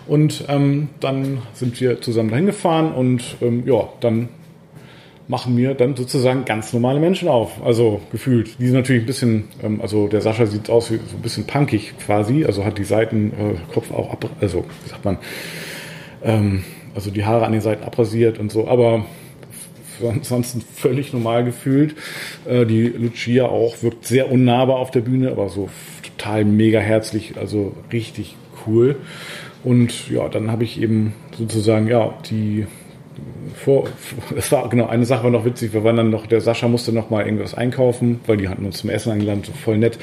Und 0.06 0.44
ähm, 0.49 0.88
dann 1.00 1.38
sind 1.54 1.80
wir 1.80 2.00
zusammen 2.00 2.30
dahin 2.30 2.46
gefahren 2.46 2.92
und 2.92 3.37
ähm, 3.40 3.62
ja, 3.66 3.88
dann 4.00 4.28
machen 5.26 5.54
mir 5.54 5.75
dann 5.75 5.96
sozusagen 5.96 6.44
ganz 6.44 6.73
normale 6.73 7.00
Menschen 7.00 7.28
auf. 7.28 7.62
Also 7.64 8.00
gefühlt. 8.12 8.58
Die 8.58 8.66
sind 8.66 8.75
natürlich 8.75 9.02
ein 9.02 9.06
bisschen, 9.06 9.44
ähm, 9.62 9.80
also 9.80 10.08
der 10.08 10.20
Sascha 10.20 10.46
sieht 10.46 10.68
aus 10.68 10.90
wie 10.90 10.96
so 10.96 11.16
ein 11.16 11.23
bisschen 11.23 11.46
punkig 11.46 11.94
quasi, 12.04 12.44
also 12.44 12.64
hat 12.64 12.78
die 12.78 12.84
Seiten, 12.84 13.32
äh, 13.32 13.73
Kopf 13.73 13.90
auch 13.90 14.11
ab, 14.12 14.28
also 14.40 14.64
wie 14.82 14.90
sagt 14.90 15.04
man, 15.04 15.18
ähm, 16.23 16.64
also 16.94 17.11
die 17.11 17.25
Haare 17.25 17.46
an 17.46 17.52
den 17.52 17.61
Seiten 17.61 17.84
abrasiert 17.84 18.38
und 18.38 18.52
so, 18.52 18.68
aber 18.68 19.06
ansonsten 20.02 20.60
völlig 20.60 21.12
normal 21.12 21.44
gefühlt. 21.44 21.94
Äh, 22.46 22.66
die 22.66 22.86
Lucia 22.86 23.46
auch 23.46 23.82
wirkt 23.82 24.06
sehr 24.06 24.30
unnahbar 24.30 24.76
auf 24.76 24.90
der 24.90 25.00
Bühne, 25.00 25.30
aber 25.30 25.48
so 25.48 25.68
total 26.02 26.44
mega 26.44 26.80
herzlich, 26.80 27.36
also 27.36 27.74
richtig 27.92 28.36
cool. 28.66 28.96
Und 29.62 30.10
ja, 30.10 30.28
dann 30.28 30.50
habe 30.50 30.64
ich 30.64 30.80
eben 30.80 31.14
sozusagen, 31.36 31.88
ja, 31.88 32.14
die 32.30 32.66
vor, 33.54 33.88
es 34.36 34.50
war 34.52 34.68
genau 34.68 34.86
eine 34.86 35.04
Sache 35.04 35.24
war 35.24 35.30
noch 35.30 35.44
witzig, 35.44 35.72
wir 35.72 35.84
waren 35.84 35.96
dann 35.96 36.10
noch, 36.10 36.26
der 36.26 36.40
Sascha 36.40 36.68
musste 36.68 36.92
noch 36.92 37.10
mal 37.10 37.24
irgendwas 37.24 37.54
einkaufen, 37.54 38.20
weil 38.26 38.36
die 38.36 38.48
hatten 38.48 38.64
uns 38.64 38.78
zum 38.78 38.90
Essen 38.90 39.12
eingeladen, 39.12 39.42
so 39.44 39.52
voll 39.52 39.78
nett. 39.78 39.98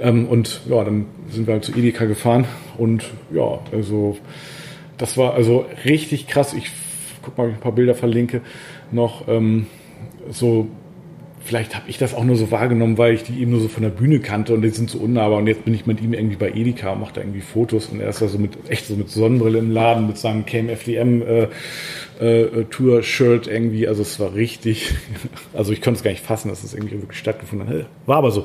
Ähm, 0.00 0.26
und 0.28 0.60
ja, 0.68 0.84
dann 0.84 1.06
sind 1.30 1.46
wir 1.46 1.54
halt 1.54 1.64
zu 1.64 1.72
Edeka 1.72 2.04
gefahren 2.04 2.44
und 2.78 3.04
ja, 3.32 3.58
also 3.72 4.16
das 4.98 5.16
war 5.16 5.34
also 5.34 5.64
richtig 5.84 6.26
krass. 6.26 6.52
Ich 6.52 6.70
guck 7.22 7.36
mal, 7.38 7.44
ob 7.44 7.50
ich 7.50 7.56
ein 7.56 7.62
paar 7.62 7.72
Bilder 7.72 7.94
verlinke 7.94 8.42
noch 8.92 9.28
ähm, 9.28 9.66
so, 10.30 10.68
vielleicht 11.44 11.74
habe 11.74 11.88
ich 11.88 11.98
das 11.98 12.14
auch 12.14 12.24
nur 12.24 12.36
so 12.36 12.50
wahrgenommen, 12.50 12.98
weil 12.98 13.14
ich 13.14 13.22
die 13.22 13.40
eben 13.40 13.52
nur 13.52 13.60
so 13.60 13.68
von 13.68 13.82
der 13.82 13.90
Bühne 13.90 14.20
kannte 14.20 14.54
und 14.54 14.62
die 14.62 14.68
sind 14.70 14.90
so 14.90 14.98
unnahbar 14.98 15.38
und 15.38 15.46
jetzt 15.46 15.64
bin 15.64 15.74
ich 15.74 15.86
mit 15.86 16.00
ihm 16.00 16.12
irgendwie 16.12 16.36
bei 16.36 16.50
Edeka 16.50 16.92
und 16.92 17.00
mache 17.00 17.14
da 17.14 17.20
irgendwie 17.20 17.40
Fotos 17.40 17.86
und 17.86 18.00
er 18.00 18.08
ist 18.08 18.20
da 18.20 18.28
so 18.28 18.38
mit, 18.38 18.52
echt 18.68 18.86
so 18.86 18.96
mit 18.96 19.10
Sonnenbrille 19.10 19.58
im 19.58 19.70
Laden 19.70 20.06
mit 20.06 20.18
seinem 20.18 20.44
KMFDM 20.44 21.22
äh, 21.22 21.48
äh, 22.20 22.64
Tour-Shirt 22.64 23.46
irgendwie, 23.46 23.88
also 23.88 24.02
es 24.02 24.20
war 24.20 24.34
richtig, 24.34 24.94
also 25.54 25.72
ich 25.72 25.80
konnte 25.80 25.98
es 25.98 26.04
gar 26.04 26.10
nicht 26.10 26.24
fassen, 26.24 26.48
dass 26.48 26.62
es 26.62 26.74
irgendwie 26.74 27.00
wirklich 27.00 27.18
stattgefunden 27.18 27.68
hat. 27.68 27.86
War 28.06 28.18
aber 28.18 28.30
so. 28.30 28.44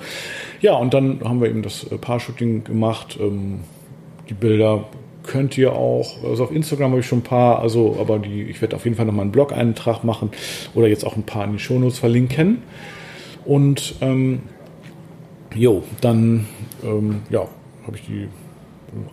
Ja, 0.62 0.76
und 0.76 0.94
dann 0.94 1.20
haben 1.24 1.42
wir 1.42 1.50
eben 1.50 1.62
das 1.62 1.84
äh, 1.92 1.98
Paar-Shooting 1.98 2.64
gemacht, 2.64 3.18
ähm, 3.20 3.60
die 4.30 4.34
Bilder 4.34 4.86
könnt 5.28 5.58
ihr 5.58 5.74
auch, 5.74 6.24
also 6.24 6.44
auf 6.44 6.52
Instagram 6.52 6.92
habe 6.92 7.02
ich 7.02 7.08
schon 7.08 7.20
ein 7.20 7.24
paar, 7.24 7.60
also 7.60 7.98
aber 8.00 8.20
die, 8.20 8.44
ich 8.44 8.62
werde 8.62 8.76
auf 8.76 8.84
jeden 8.86 8.96
Fall 8.96 9.06
nochmal 9.06 9.24
einen 9.24 9.32
Blog-Eintrag 9.32 10.04
machen 10.04 10.32
oder 10.74 10.88
jetzt 10.88 11.06
auch 11.06 11.16
ein 11.16 11.24
paar 11.24 11.46
in 11.46 11.54
die 11.54 11.60
Shownotes 11.60 12.00
verlinken. 12.00 12.64
Und 13.46 13.96
ähm, 14.02 14.42
jo, 15.54 15.84
dann 16.02 16.48
ähm, 16.84 17.22
ja, 17.30 17.48
habe 17.86 17.98
ich 17.98 18.04
die 18.06 18.28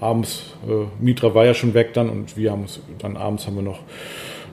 abends, 0.00 0.54
äh, 0.68 0.86
Mitra 1.02 1.34
war 1.34 1.44
ja 1.44 1.54
schon 1.54 1.74
weg 1.74 1.92
dann 1.94 2.08
und 2.08 2.36
wir 2.36 2.52
haben 2.52 2.64
es, 2.64 2.80
dann 2.98 3.16
abends 3.16 3.46
haben 3.46 3.56
wir 3.56 3.62
noch 3.62 3.80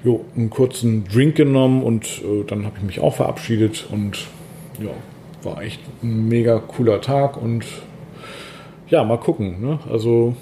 jo, 0.04 0.26
einen 0.36 0.50
kurzen 0.50 1.06
Drink 1.06 1.36
genommen 1.36 1.84
und 1.84 2.06
äh, 2.24 2.44
dann 2.46 2.66
habe 2.66 2.78
ich 2.78 2.84
mich 2.84 3.00
auch 3.00 3.16
verabschiedet 3.16 3.88
und 3.92 4.28
ja, 4.82 4.92
war 5.44 5.62
echt 5.62 5.82
ein 6.04 6.28
mega 6.28 6.60
cooler 6.60 7.02
Tag 7.02 7.42
und 7.42 7.66
ja, 8.90 9.04
mal 9.04 9.18
gucken. 9.18 9.62
Ne? 9.62 9.80
Also 9.90 10.36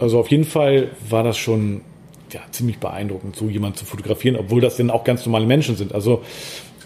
also 0.00 0.18
auf 0.18 0.28
jeden 0.28 0.44
Fall 0.44 0.88
war 1.08 1.22
das 1.22 1.36
schon 1.38 1.82
ja, 2.32 2.40
ziemlich 2.50 2.78
beeindruckend, 2.78 3.36
so 3.36 3.48
jemand 3.48 3.76
zu 3.76 3.84
fotografieren, 3.84 4.36
obwohl 4.36 4.60
das 4.60 4.76
dann 4.76 4.90
auch 4.90 5.04
ganz 5.04 5.26
normale 5.26 5.46
Menschen 5.46 5.76
sind. 5.76 5.94
Also 5.94 6.22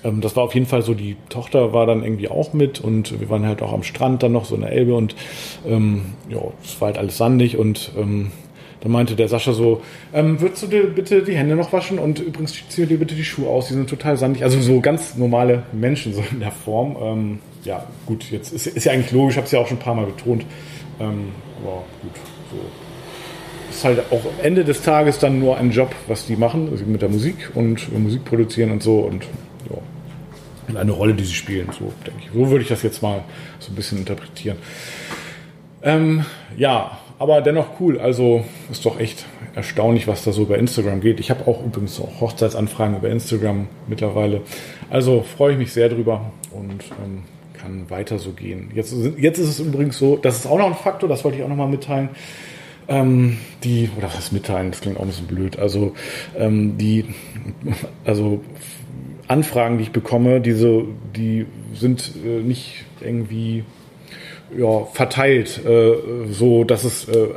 ähm, 0.03 0.21
das 0.21 0.37
war 0.37 0.45
auf 0.45 0.55
jeden 0.55 0.67
Fall 0.67 0.83
so, 0.83 0.95
die 0.95 1.17
Tochter 1.29 1.73
war 1.73 1.87
dann 1.87 2.03
irgendwie 2.03 2.29
auch 2.29 2.53
mit 2.53 2.81
und 2.81 3.19
wir 3.21 3.29
waren 3.31 3.47
halt 3.47 3.63
auch 3.63 3.73
am 3.73 3.83
Strand 3.83 4.23
dann 4.23 4.33
noch 4.33 4.45
so 4.45 4.55
in 4.55 4.63
der 4.63 4.73
Elbe 4.73 4.95
und 4.95 5.15
ähm, 5.67 6.07
ja, 6.29 6.41
es 6.63 6.81
war 6.81 6.87
halt 6.87 6.99
alles 6.99 7.17
sandig 7.17 7.57
und 7.57 7.93
ähm, 7.99 8.31
dann 8.81 8.93
meinte 8.93 9.17
der 9.17 9.29
Sascha 9.29 9.55
so, 9.55 9.81
ähm, 10.13 10.41
würdest 10.43 10.63
du 10.63 10.67
dir 10.67 10.85
bitte 10.85 11.23
die 11.23 11.35
Hände 11.35 11.57
noch 11.57 11.73
waschen 11.73 11.99
und 11.99 12.19
übrigens 12.19 12.55
zieh 12.69 12.85
dir 12.85 12.99
bitte 12.99 13.15
die 13.15 13.25
Schuhe 13.25 13.49
aus, 13.49 13.69
die 13.69 13.75
sind 13.75 13.89
total 13.89 14.19
sandig. 14.19 14.43
Also 14.43 14.61
so 14.61 14.81
ganz 14.81 15.17
normale 15.17 15.63
Menschen 15.73 16.13
so 16.13 16.23
in 16.31 16.41
der 16.41 16.53
Form. 16.53 16.97
Ähm, 17.01 17.39
ja, 17.65 17.87
gut, 18.05 18.31
jetzt 18.31 18.53
ist, 18.53 18.67
ist 18.67 18.85
ja 18.85 18.93
eigentlich 18.93 19.11
logisch, 19.11 19.35
ich 19.35 19.37
habe 19.39 19.47
es 19.47 19.53
ja 19.53 19.59
auch 19.59 19.67
schon 19.67 19.79
ein 19.79 19.81
paar 19.81 19.95
Mal 19.95 20.05
betont. 20.05 20.45
Ähm, 21.01 21.29
aber 21.63 21.83
gut, 22.03 22.13
so 22.51 22.84
ist 23.77 23.85
halt 23.85 24.01
auch 24.11 24.25
am 24.25 24.43
Ende 24.43 24.65
des 24.65 24.83
Tages 24.83 25.19
dann 25.19 25.39
nur 25.39 25.57
ein 25.57 25.71
Job, 25.71 25.95
was 26.07 26.27
die 26.27 26.37
machen, 26.37 26.69
also 26.71 26.85
mit 26.85 27.03
der 27.03 27.09
Musik 27.09 27.51
und 27.55 27.93
Musik 27.99 28.25
produzieren 28.25 28.71
und 28.71 28.83
so 28.83 29.01
und 29.01 29.25
ja, 29.69 30.81
eine 30.81 30.93
Rolle, 30.93 31.15
die 31.15 31.25
sie 31.25 31.35
spielen, 31.35 31.69
so 31.79 31.93
denke 32.07 32.21
ich. 32.25 32.31
So 32.33 32.51
würde 32.51 32.63
ich 32.63 32.69
das 32.69 32.83
jetzt 32.83 33.03
mal 33.03 33.25
so 33.59 33.73
ein 33.73 33.75
bisschen 33.75 33.99
interpretieren. 33.99 34.57
Ähm, 35.83 36.25
ja, 36.57 36.99
aber 37.19 37.43
dennoch 37.43 37.81
cool. 37.81 38.01
Also 38.01 38.45
ist 38.71 38.85
doch 38.87 38.99
echt 38.99 39.27
erstaunlich, 39.55 40.09
was 40.09 40.25
da 40.25 40.33
so 40.33 40.47
bei 40.47 40.57
Instagram 40.57 41.01
geht. 41.01 41.21
Ich 41.21 41.31
habe 41.31 41.47
auch 41.47 41.65
übrigens 41.65 42.01
auch 42.01 42.21
Hochzeitsanfragen 42.21 42.97
über 42.97 43.09
Instagram 43.09 43.69
mittlerweile. 43.87 44.41
Also 44.91 45.23
freue 45.23 45.53
ich 45.53 45.59
mich 45.59 45.73
sehr 45.73 45.89
drüber 45.89 46.33
und 46.51 46.85
ähm, 47.05 47.23
kann 47.61 47.89
weiter 47.91 48.19
so 48.19 48.31
gehen. 48.33 48.71
Jetzt, 48.75 48.95
jetzt 49.17 49.39
ist 49.39 49.49
es 49.49 49.61
übrigens 49.61 49.99
so, 49.99 50.17
das 50.17 50.37
ist 50.37 50.47
auch 50.47 50.59
noch 50.59 50.67
ein 50.67 50.75
Faktor, 50.75 51.09
das 51.09 51.25
wollte 51.25 51.39
ich 51.39 51.45
auch 51.45 51.49
noch 51.49 51.57
mal 51.57 51.69
mitteilen. 51.69 52.11
Ähm, 52.87 53.39
die, 53.63 53.89
oder 53.97 54.09
was 54.15 54.33
mitteilen, 54.33 54.71
das 54.71 54.81
klingt 54.81 54.99
auch 54.99 55.03
ein 55.03 55.09
bisschen 55.09 55.27
blöd. 55.27 55.59
Also 55.59 55.95
ähm, 56.37 56.77
die, 56.77 57.07
also 58.05 58.43
Anfragen, 59.27 59.79
die 59.79 59.85
ich 59.85 59.93
bekomme, 59.93 60.41
diese, 60.41 60.85
die 61.17 61.47
sind 61.75 62.13
äh, 62.25 62.41
nicht 62.41 62.85
irgendwie 63.01 63.65
ja, 64.59 64.85
verteilt, 64.93 65.61
äh, 65.65 65.95
so 66.31 66.65
dass 66.65 66.85
es, 66.85 67.09
äh, 67.09 67.29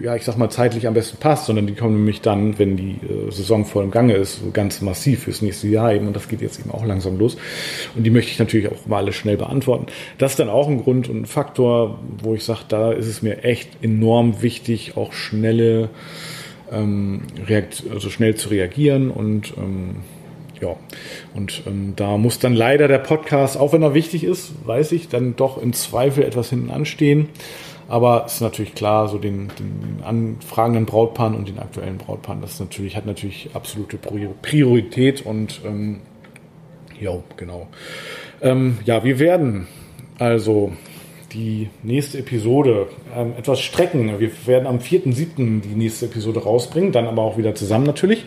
ja, 0.00 0.16
ich 0.16 0.24
sag 0.24 0.36
mal, 0.36 0.50
zeitlich 0.50 0.86
am 0.86 0.94
besten 0.94 1.18
passt, 1.18 1.46
sondern 1.46 1.66
die 1.66 1.74
kommen 1.74 1.96
nämlich 1.96 2.20
dann, 2.20 2.58
wenn 2.58 2.76
die 2.76 2.98
äh, 3.06 3.30
Saison 3.30 3.64
voll 3.64 3.84
im 3.84 3.90
Gange 3.90 4.14
ist, 4.14 4.40
ganz 4.52 4.80
massiv 4.80 5.24
fürs 5.24 5.42
nächste 5.42 5.68
Jahr 5.68 5.94
eben 5.94 6.06
und 6.06 6.16
das 6.16 6.28
geht 6.28 6.40
jetzt 6.40 6.60
eben 6.60 6.70
auch 6.70 6.84
langsam 6.84 7.18
los. 7.18 7.36
Und 7.96 8.04
die 8.04 8.10
möchte 8.10 8.30
ich 8.30 8.38
natürlich 8.38 8.68
auch 8.68 8.86
mal 8.86 8.98
alle 8.98 9.12
schnell 9.12 9.36
beantworten. 9.36 9.86
Das 10.18 10.32
ist 10.32 10.40
dann 10.40 10.48
auch 10.48 10.68
ein 10.68 10.82
Grund 10.82 11.08
und 11.08 11.22
ein 11.22 11.26
Faktor, 11.26 11.98
wo 12.22 12.34
ich 12.34 12.44
sage, 12.44 12.60
da 12.68 12.92
ist 12.92 13.06
es 13.06 13.22
mir 13.22 13.44
echt 13.44 13.82
enorm 13.82 14.42
wichtig, 14.42 14.96
auch 14.96 15.12
schnelle 15.12 15.90
ähm, 16.70 17.22
Reakt 17.46 17.84
also 17.92 18.10
schnell 18.10 18.34
zu 18.34 18.48
reagieren 18.48 19.10
und 19.10 19.54
ähm, 19.56 19.96
ja, 20.60 20.76
und 21.34 21.62
ähm, 21.66 21.94
da 21.96 22.18
muss 22.18 22.38
dann 22.38 22.54
leider 22.54 22.88
der 22.88 22.98
Podcast, 22.98 23.56
auch 23.56 23.72
wenn 23.72 23.82
er 23.82 23.94
wichtig 23.94 24.24
ist, 24.24 24.52
weiß 24.66 24.92
ich, 24.92 25.08
dann 25.08 25.36
doch 25.36 25.60
im 25.60 25.72
Zweifel 25.72 26.24
etwas 26.24 26.50
hinten 26.50 26.70
anstehen. 26.70 27.28
Aber 27.88 28.24
es 28.26 28.34
ist 28.34 28.40
natürlich 28.40 28.74
klar, 28.74 29.08
so 29.08 29.18
den, 29.18 29.50
den 29.58 30.04
anfragenden 30.04 30.86
Brautpaaren 30.86 31.34
und 31.34 31.48
den 31.48 31.58
aktuellen 31.58 31.98
Brautpaaren, 31.98 32.40
das 32.40 32.60
natürlich, 32.60 32.96
hat 32.96 33.04
natürlich 33.04 33.50
absolute 33.52 33.96
Priorität 33.96 35.26
und 35.26 35.60
ähm, 35.66 36.00
ja, 37.00 37.14
genau. 37.36 37.66
Ähm, 38.42 38.78
ja, 38.84 39.02
wir 39.02 39.18
werden 39.18 39.66
also 40.18 40.72
die 41.32 41.68
nächste 41.82 42.18
Episode 42.18 42.88
ähm, 43.16 43.32
etwas 43.36 43.60
strecken. 43.60 44.20
Wir 44.20 44.30
werden 44.46 44.66
am 44.66 44.78
4.7. 44.78 45.60
die 45.60 45.74
nächste 45.74 46.06
Episode 46.06 46.44
rausbringen, 46.44 46.92
dann 46.92 47.06
aber 47.06 47.22
auch 47.22 47.38
wieder 47.38 47.54
zusammen 47.54 47.86
natürlich. 47.86 48.24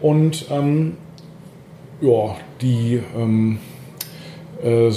Und 0.00 0.46
ähm, 0.50 0.96
ja, 2.00 2.36
die 2.60 3.00
ähm, 3.16 3.58
äh, 4.62 4.90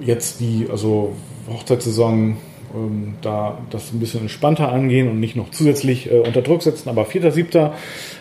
jetzt 0.00 0.40
die, 0.40 0.66
also 0.70 1.14
Hochzeitssaison 1.48 2.36
ähm, 2.74 3.14
da 3.22 3.58
das 3.70 3.92
ein 3.92 4.00
bisschen 4.00 4.22
entspannter 4.22 4.70
angehen 4.70 5.08
und 5.08 5.20
nicht 5.20 5.36
noch 5.36 5.50
zusätzlich 5.50 6.10
äh, 6.10 6.18
unter 6.18 6.42
Druck 6.42 6.62
setzen. 6.62 6.88
Aber 6.88 7.04
4.7., 7.04 7.72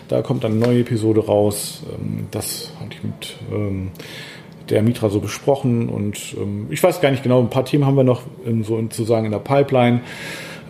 da 0.07 0.21
kommt 0.21 0.43
eine 0.45 0.55
neue 0.55 0.81
Episode 0.81 1.25
raus. 1.25 1.83
Ähm, 1.91 2.27
das 2.31 2.71
hatte 2.79 2.95
ich 2.97 3.03
mit 3.03 3.35
ähm, 3.51 3.91
der 4.69 4.83
Mitra 4.83 5.09
so 5.09 5.19
besprochen 5.19 5.89
und 5.89 6.35
ähm, 6.37 6.67
ich 6.69 6.81
weiß 6.81 7.01
gar 7.01 7.11
nicht 7.11 7.23
genau, 7.23 7.39
ein 7.41 7.49
paar 7.49 7.65
Themen 7.65 7.85
haben 7.85 7.97
wir 7.97 8.03
noch 8.03 8.23
in, 8.45 8.63
so 8.63 8.77
sozusagen 8.77 9.25
in 9.25 9.31
der 9.31 9.39
Pipeline, 9.39 10.01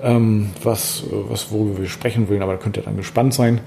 ähm, 0.02 0.50
was, 0.64 1.04
äh, 1.04 1.16
was, 1.30 1.52
worüber 1.52 1.80
wir 1.80 1.88
sprechen 1.88 2.28
wollen, 2.30 2.42
aber 2.42 2.54
da 2.54 2.58
könnt 2.58 2.78
ihr 2.78 2.84
dann 2.84 2.98
gespannt 2.98 3.34
sein. 3.34 3.62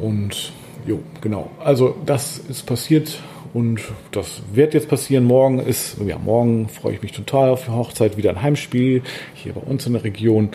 Und 0.00 0.52
jo, 0.86 1.00
genau. 1.20 1.50
Also 1.62 1.96
das 2.04 2.38
ist 2.38 2.66
passiert 2.66 3.20
und 3.54 3.80
das 4.12 4.42
wird 4.52 4.74
jetzt 4.74 4.88
passieren. 4.88 5.24
Morgen 5.24 5.58
ist, 5.58 5.96
ja, 6.06 6.18
morgen 6.18 6.68
freue 6.68 6.94
ich 6.94 7.02
mich 7.02 7.12
total 7.12 7.50
auf 7.50 7.64
die 7.64 7.70
Hochzeit, 7.70 8.16
wieder 8.16 8.30
ein 8.30 8.42
Heimspiel 8.42 9.02
hier 9.34 9.52
bei 9.54 9.60
uns 9.60 9.86
in 9.86 9.94
der 9.94 10.04
Region. 10.04 10.50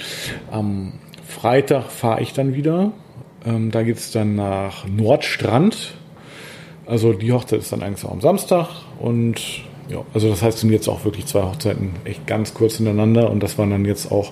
Am 0.51 0.93
Freitag 1.27 1.89
fahre 1.91 2.21
ich 2.21 2.33
dann 2.33 2.53
wieder. 2.53 2.91
Ähm, 3.45 3.71
da 3.71 3.83
geht 3.83 3.97
es 3.97 4.11
dann 4.11 4.35
nach 4.35 4.87
Nordstrand. 4.87 5.95
Also 6.85 7.13
die 7.13 7.31
Hochzeit 7.31 7.59
ist 7.59 7.71
dann 7.71 7.81
eigentlich 7.81 8.05
auch 8.05 8.11
am 8.11 8.21
Samstag 8.21 8.67
und 8.99 9.63
ja, 9.89 10.03
also 10.13 10.29
das 10.29 10.41
heißt, 10.41 10.59
sind 10.59 10.71
jetzt 10.71 10.87
auch 10.87 11.03
wirklich 11.05 11.25
zwei 11.25 11.43
Hochzeiten 11.43 11.91
echt 12.05 12.25
ganz 12.27 12.53
kurz 12.53 12.77
hintereinander 12.77 13.29
und 13.29 13.41
das 13.41 13.57
waren 13.57 13.71
dann 13.71 13.85
jetzt 13.85 14.11
auch, 14.11 14.31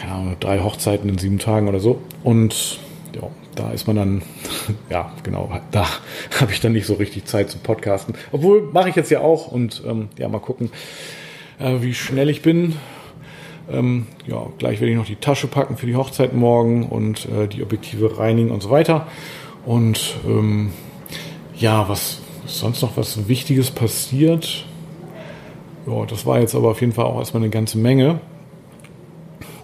keine 0.00 0.12
Ahnung, 0.12 0.36
drei 0.40 0.60
Hochzeiten 0.60 1.08
in 1.08 1.18
sieben 1.18 1.38
Tagen 1.38 1.68
oder 1.68 1.80
so. 1.80 2.00
Und 2.24 2.78
ja, 3.20 3.28
da 3.54 3.70
ist 3.72 3.86
man 3.86 3.96
dann, 3.96 4.22
ja, 4.90 5.12
genau, 5.22 5.50
da 5.70 5.86
habe 6.40 6.52
ich 6.52 6.60
dann 6.60 6.72
nicht 6.72 6.86
so 6.86 6.94
richtig 6.94 7.24
Zeit 7.26 7.50
zum 7.50 7.60
Podcasten. 7.60 8.14
Obwohl, 8.32 8.70
mache 8.72 8.88
ich 8.88 8.96
jetzt 8.96 9.10
ja 9.10 9.20
auch 9.20 9.48
und 9.48 9.82
ähm, 9.86 10.08
ja, 10.18 10.28
mal 10.28 10.40
gucken, 10.40 10.70
äh, 11.58 11.76
wie 11.80 11.94
schnell 11.94 12.28
ich 12.28 12.42
bin. 12.42 12.76
Ähm, 13.70 14.06
ja, 14.26 14.46
gleich 14.58 14.80
werde 14.80 14.92
ich 14.92 14.96
noch 14.96 15.06
die 15.06 15.16
Tasche 15.16 15.46
packen 15.46 15.76
für 15.76 15.86
die 15.86 15.96
Hochzeit 15.96 16.32
morgen 16.32 16.86
und 16.86 17.26
äh, 17.26 17.48
die 17.48 17.62
Objektive 17.62 18.18
reinigen 18.18 18.50
und 18.50 18.62
so 18.62 18.70
weiter. 18.70 19.06
Und 19.66 20.16
ähm, 20.26 20.72
ja, 21.56 21.88
was 21.88 22.20
ist 22.46 22.60
sonst 22.60 22.80
noch 22.80 22.96
was 22.96 23.28
Wichtiges 23.28 23.70
passiert? 23.70 24.64
Ja, 25.86 26.06
das 26.06 26.24
war 26.24 26.40
jetzt 26.40 26.54
aber 26.54 26.70
auf 26.70 26.80
jeden 26.80 26.92
Fall 26.92 27.04
auch 27.04 27.18
erstmal 27.18 27.42
eine 27.42 27.50
ganze 27.50 27.76
Menge. 27.78 28.20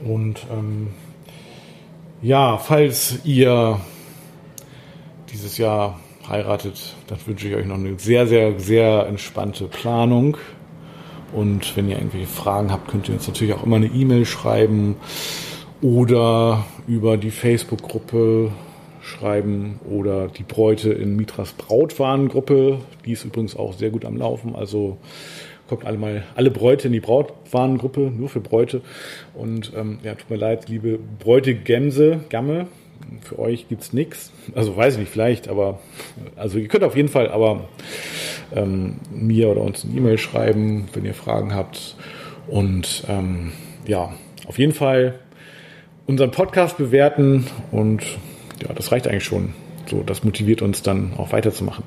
Und 0.05 0.47
ähm, 0.53 0.89
ja, 2.25 2.57
falls 2.57 3.19
ihr 3.25 3.79
dieses 5.31 5.59
Jahr 5.59 6.01
heiratet, 6.27 6.95
dann 7.07 7.19
wünsche 7.27 7.49
ich 7.49 7.55
euch 7.55 7.67
noch 7.67 7.75
eine 7.75 7.99
sehr, 7.99 8.27
sehr, 8.27 8.59
sehr 8.59 9.07
entspannte 9.07 9.67
Planung. 9.67 10.39
Und 11.35 11.77
wenn 11.77 11.91
ihr 11.91 11.97
irgendwelche 11.97 12.27
Fragen 12.27 12.73
habt, 12.73 12.89
könnt 12.89 13.09
ihr 13.09 13.15
uns 13.15 13.29
natürlich 13.29 13.53
auch 13.53 13.63
immer 13.63 13.77
eine 13.77 13.89
E-Mail 13.89 14.25
schreiben 14.25 14.97
oder 15.83 16.65
über 16.87 17.19
die 17.19 17.31
Facebook-Gruppe 17.31 18.53
schreiben 19.03 19.79
oder 19.87 20.29
die 20.29 20.45
Bräute 20.45 20.95
in 20.95 21.17
Mitras 21.17 21.53
Brautwarengruppe. 21.53 22.79
Die 23.05 23.13
ist 23.13 23.27
übrigens 23.27 23.55
auch 23.55 23.75
sehr 23.75 23.91
gut 23.91 24.07
am 24.07 24.17
Laufen. 24.17 24.57
Also 24.57 24.97
kommt 25.69 25.85
alle 25.87 25.99
mal 25.99 26.23
alle 26.35 26.51
Bräute 26.51 26.89
in 26.89 26.93
die 26.93 27.01
Brautwarengruppe, 27.01 28.13
nur 28.17 28.29
für 28.29 28.41
Bräute. 28.41 28.83
Und 29.35 29.73
ähm, 29.77 29.99
ja, 30.03 30.15
tut 30.15 30.31
mir 30.31 30.37
leid, 30.37 30.69
liebe 30.69 30.99
Bräute 31.19 31.55
Gämse, 31.55 32.21
Gamme, 32.29 32.67
für 33.23 33.39
euch 33.39 33.69
gibt's 33.69 33.93
nichts. 33.93 34.33
Also 34.55 34.77
weiß 34.77 34.95
ich 34.95 35.01
nicht, 35.01 35.13
vielleicht, 35.13 35.49
aber 35.49 35.81
also 36.37 36.59
ihr 36.59 36.69
könnt 36.69 36.85
auf 36.85 36.97
jeden 36.97 37.09
Fall 37.09 37.31
aber 37.31 37.69
ähm, 38.55 38.97
mir 39.11 39.49
oder 39.49 39.63
uns 39.63 39.85
eine 39.85 39.95
E-Mail 39.97 40.19
schreiben, 40.19 40.89
wenn 40.93 41.05
ihr 41.05 41.15
Fragen 41.15 41.55
habt. 41.55 41.97
Und 42.47 43.05
ähm, 43.09 43.53
ja, 43.87 44.13
auf 44.47 44.59
jeden 44.59 44.75
Fall 44.75 45.19
unseren 46.07 46.31
Podcast 46.31 46.77
bewerten 46.77 47.47
und 47.73 48.03
ja, 48.63 48.73
das 48.75 48.93
reicht 48.93 49.09
eigentlich 49.09 49.25
schon. 49.25 49.55
So, 49.87 50.03
das 50.03 50.25
motiviert 50.25 50.63
uns 50.63 50.83
dann 50.83 51.13
auch 51.17 51.33
weiterzumachen. 51.33 51.85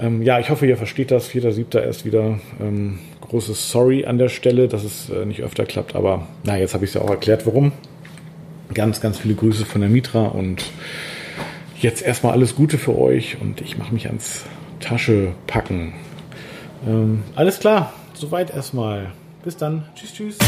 Ähm, 0.00 0.22
ja, 0.22 0.40
ich 0.40 0.50
hoffe, 0.50 0.66
ihr 0.66 0.76
versteht 0.76 1.10
das. 1.10 1.30
4.7. 1.30 1.80
erst 1.80 2.04
wieder. 2.04 2.38
Ähm, 2.60 2.98
großes 3.20 3.70
Sorry 3.70 4.04
an 4.04 4.18
der 4.18 4.28
Stelle, 4.28 4.68
dass 4.68 4.84
es 4.84 5.10
äh, 5.10 5.24
nicht 5.24 5.42
öfter 5.42 5.64
klappt, 5.64 5.96
aber 5.96 6.28
na, 6.44 6.56
jetzt 6.56 6.74
habe 6.74 6.84
ich 6.84 6.90
es 6.90 6.94
ja 6.94 7.00
auch 7.00 7.10
erklärt, 7.10 7.46
warum. 7.46 7.72
Ganz, 8.72 9.00
ganz 9.00 9.18
viele 9.18 9.34
Grüße 9.34 9.64
von 9.64 9.80
der 9.80 9.90
Mitra 9.90 10.26
und 10.26 10.64
jetzt 11.80 12.02
erstmal 12.02 12.32
alles 12.32 12.54
Gute 12.54 12.78
für 12.78 12.96
euch 12.98 13.38
und 13.40 13.60
ich 13.60 13.78
mache 13.78 13.92
mich 13.92 14.06
ans 14.06 14.44
Tasche 14.80 15.32
packen. 15.46 15.94
Ähm, 16.86 17.22
alles 17.34 17.60
klar, 17.60 17.92
soweit 18.14 18.54
erstmal. 18.54 19.12
Bis 19.42 19.56
dann. 19.56 19.84
Tschüss, 19.94 20.14
tschüss. 20.14 20.38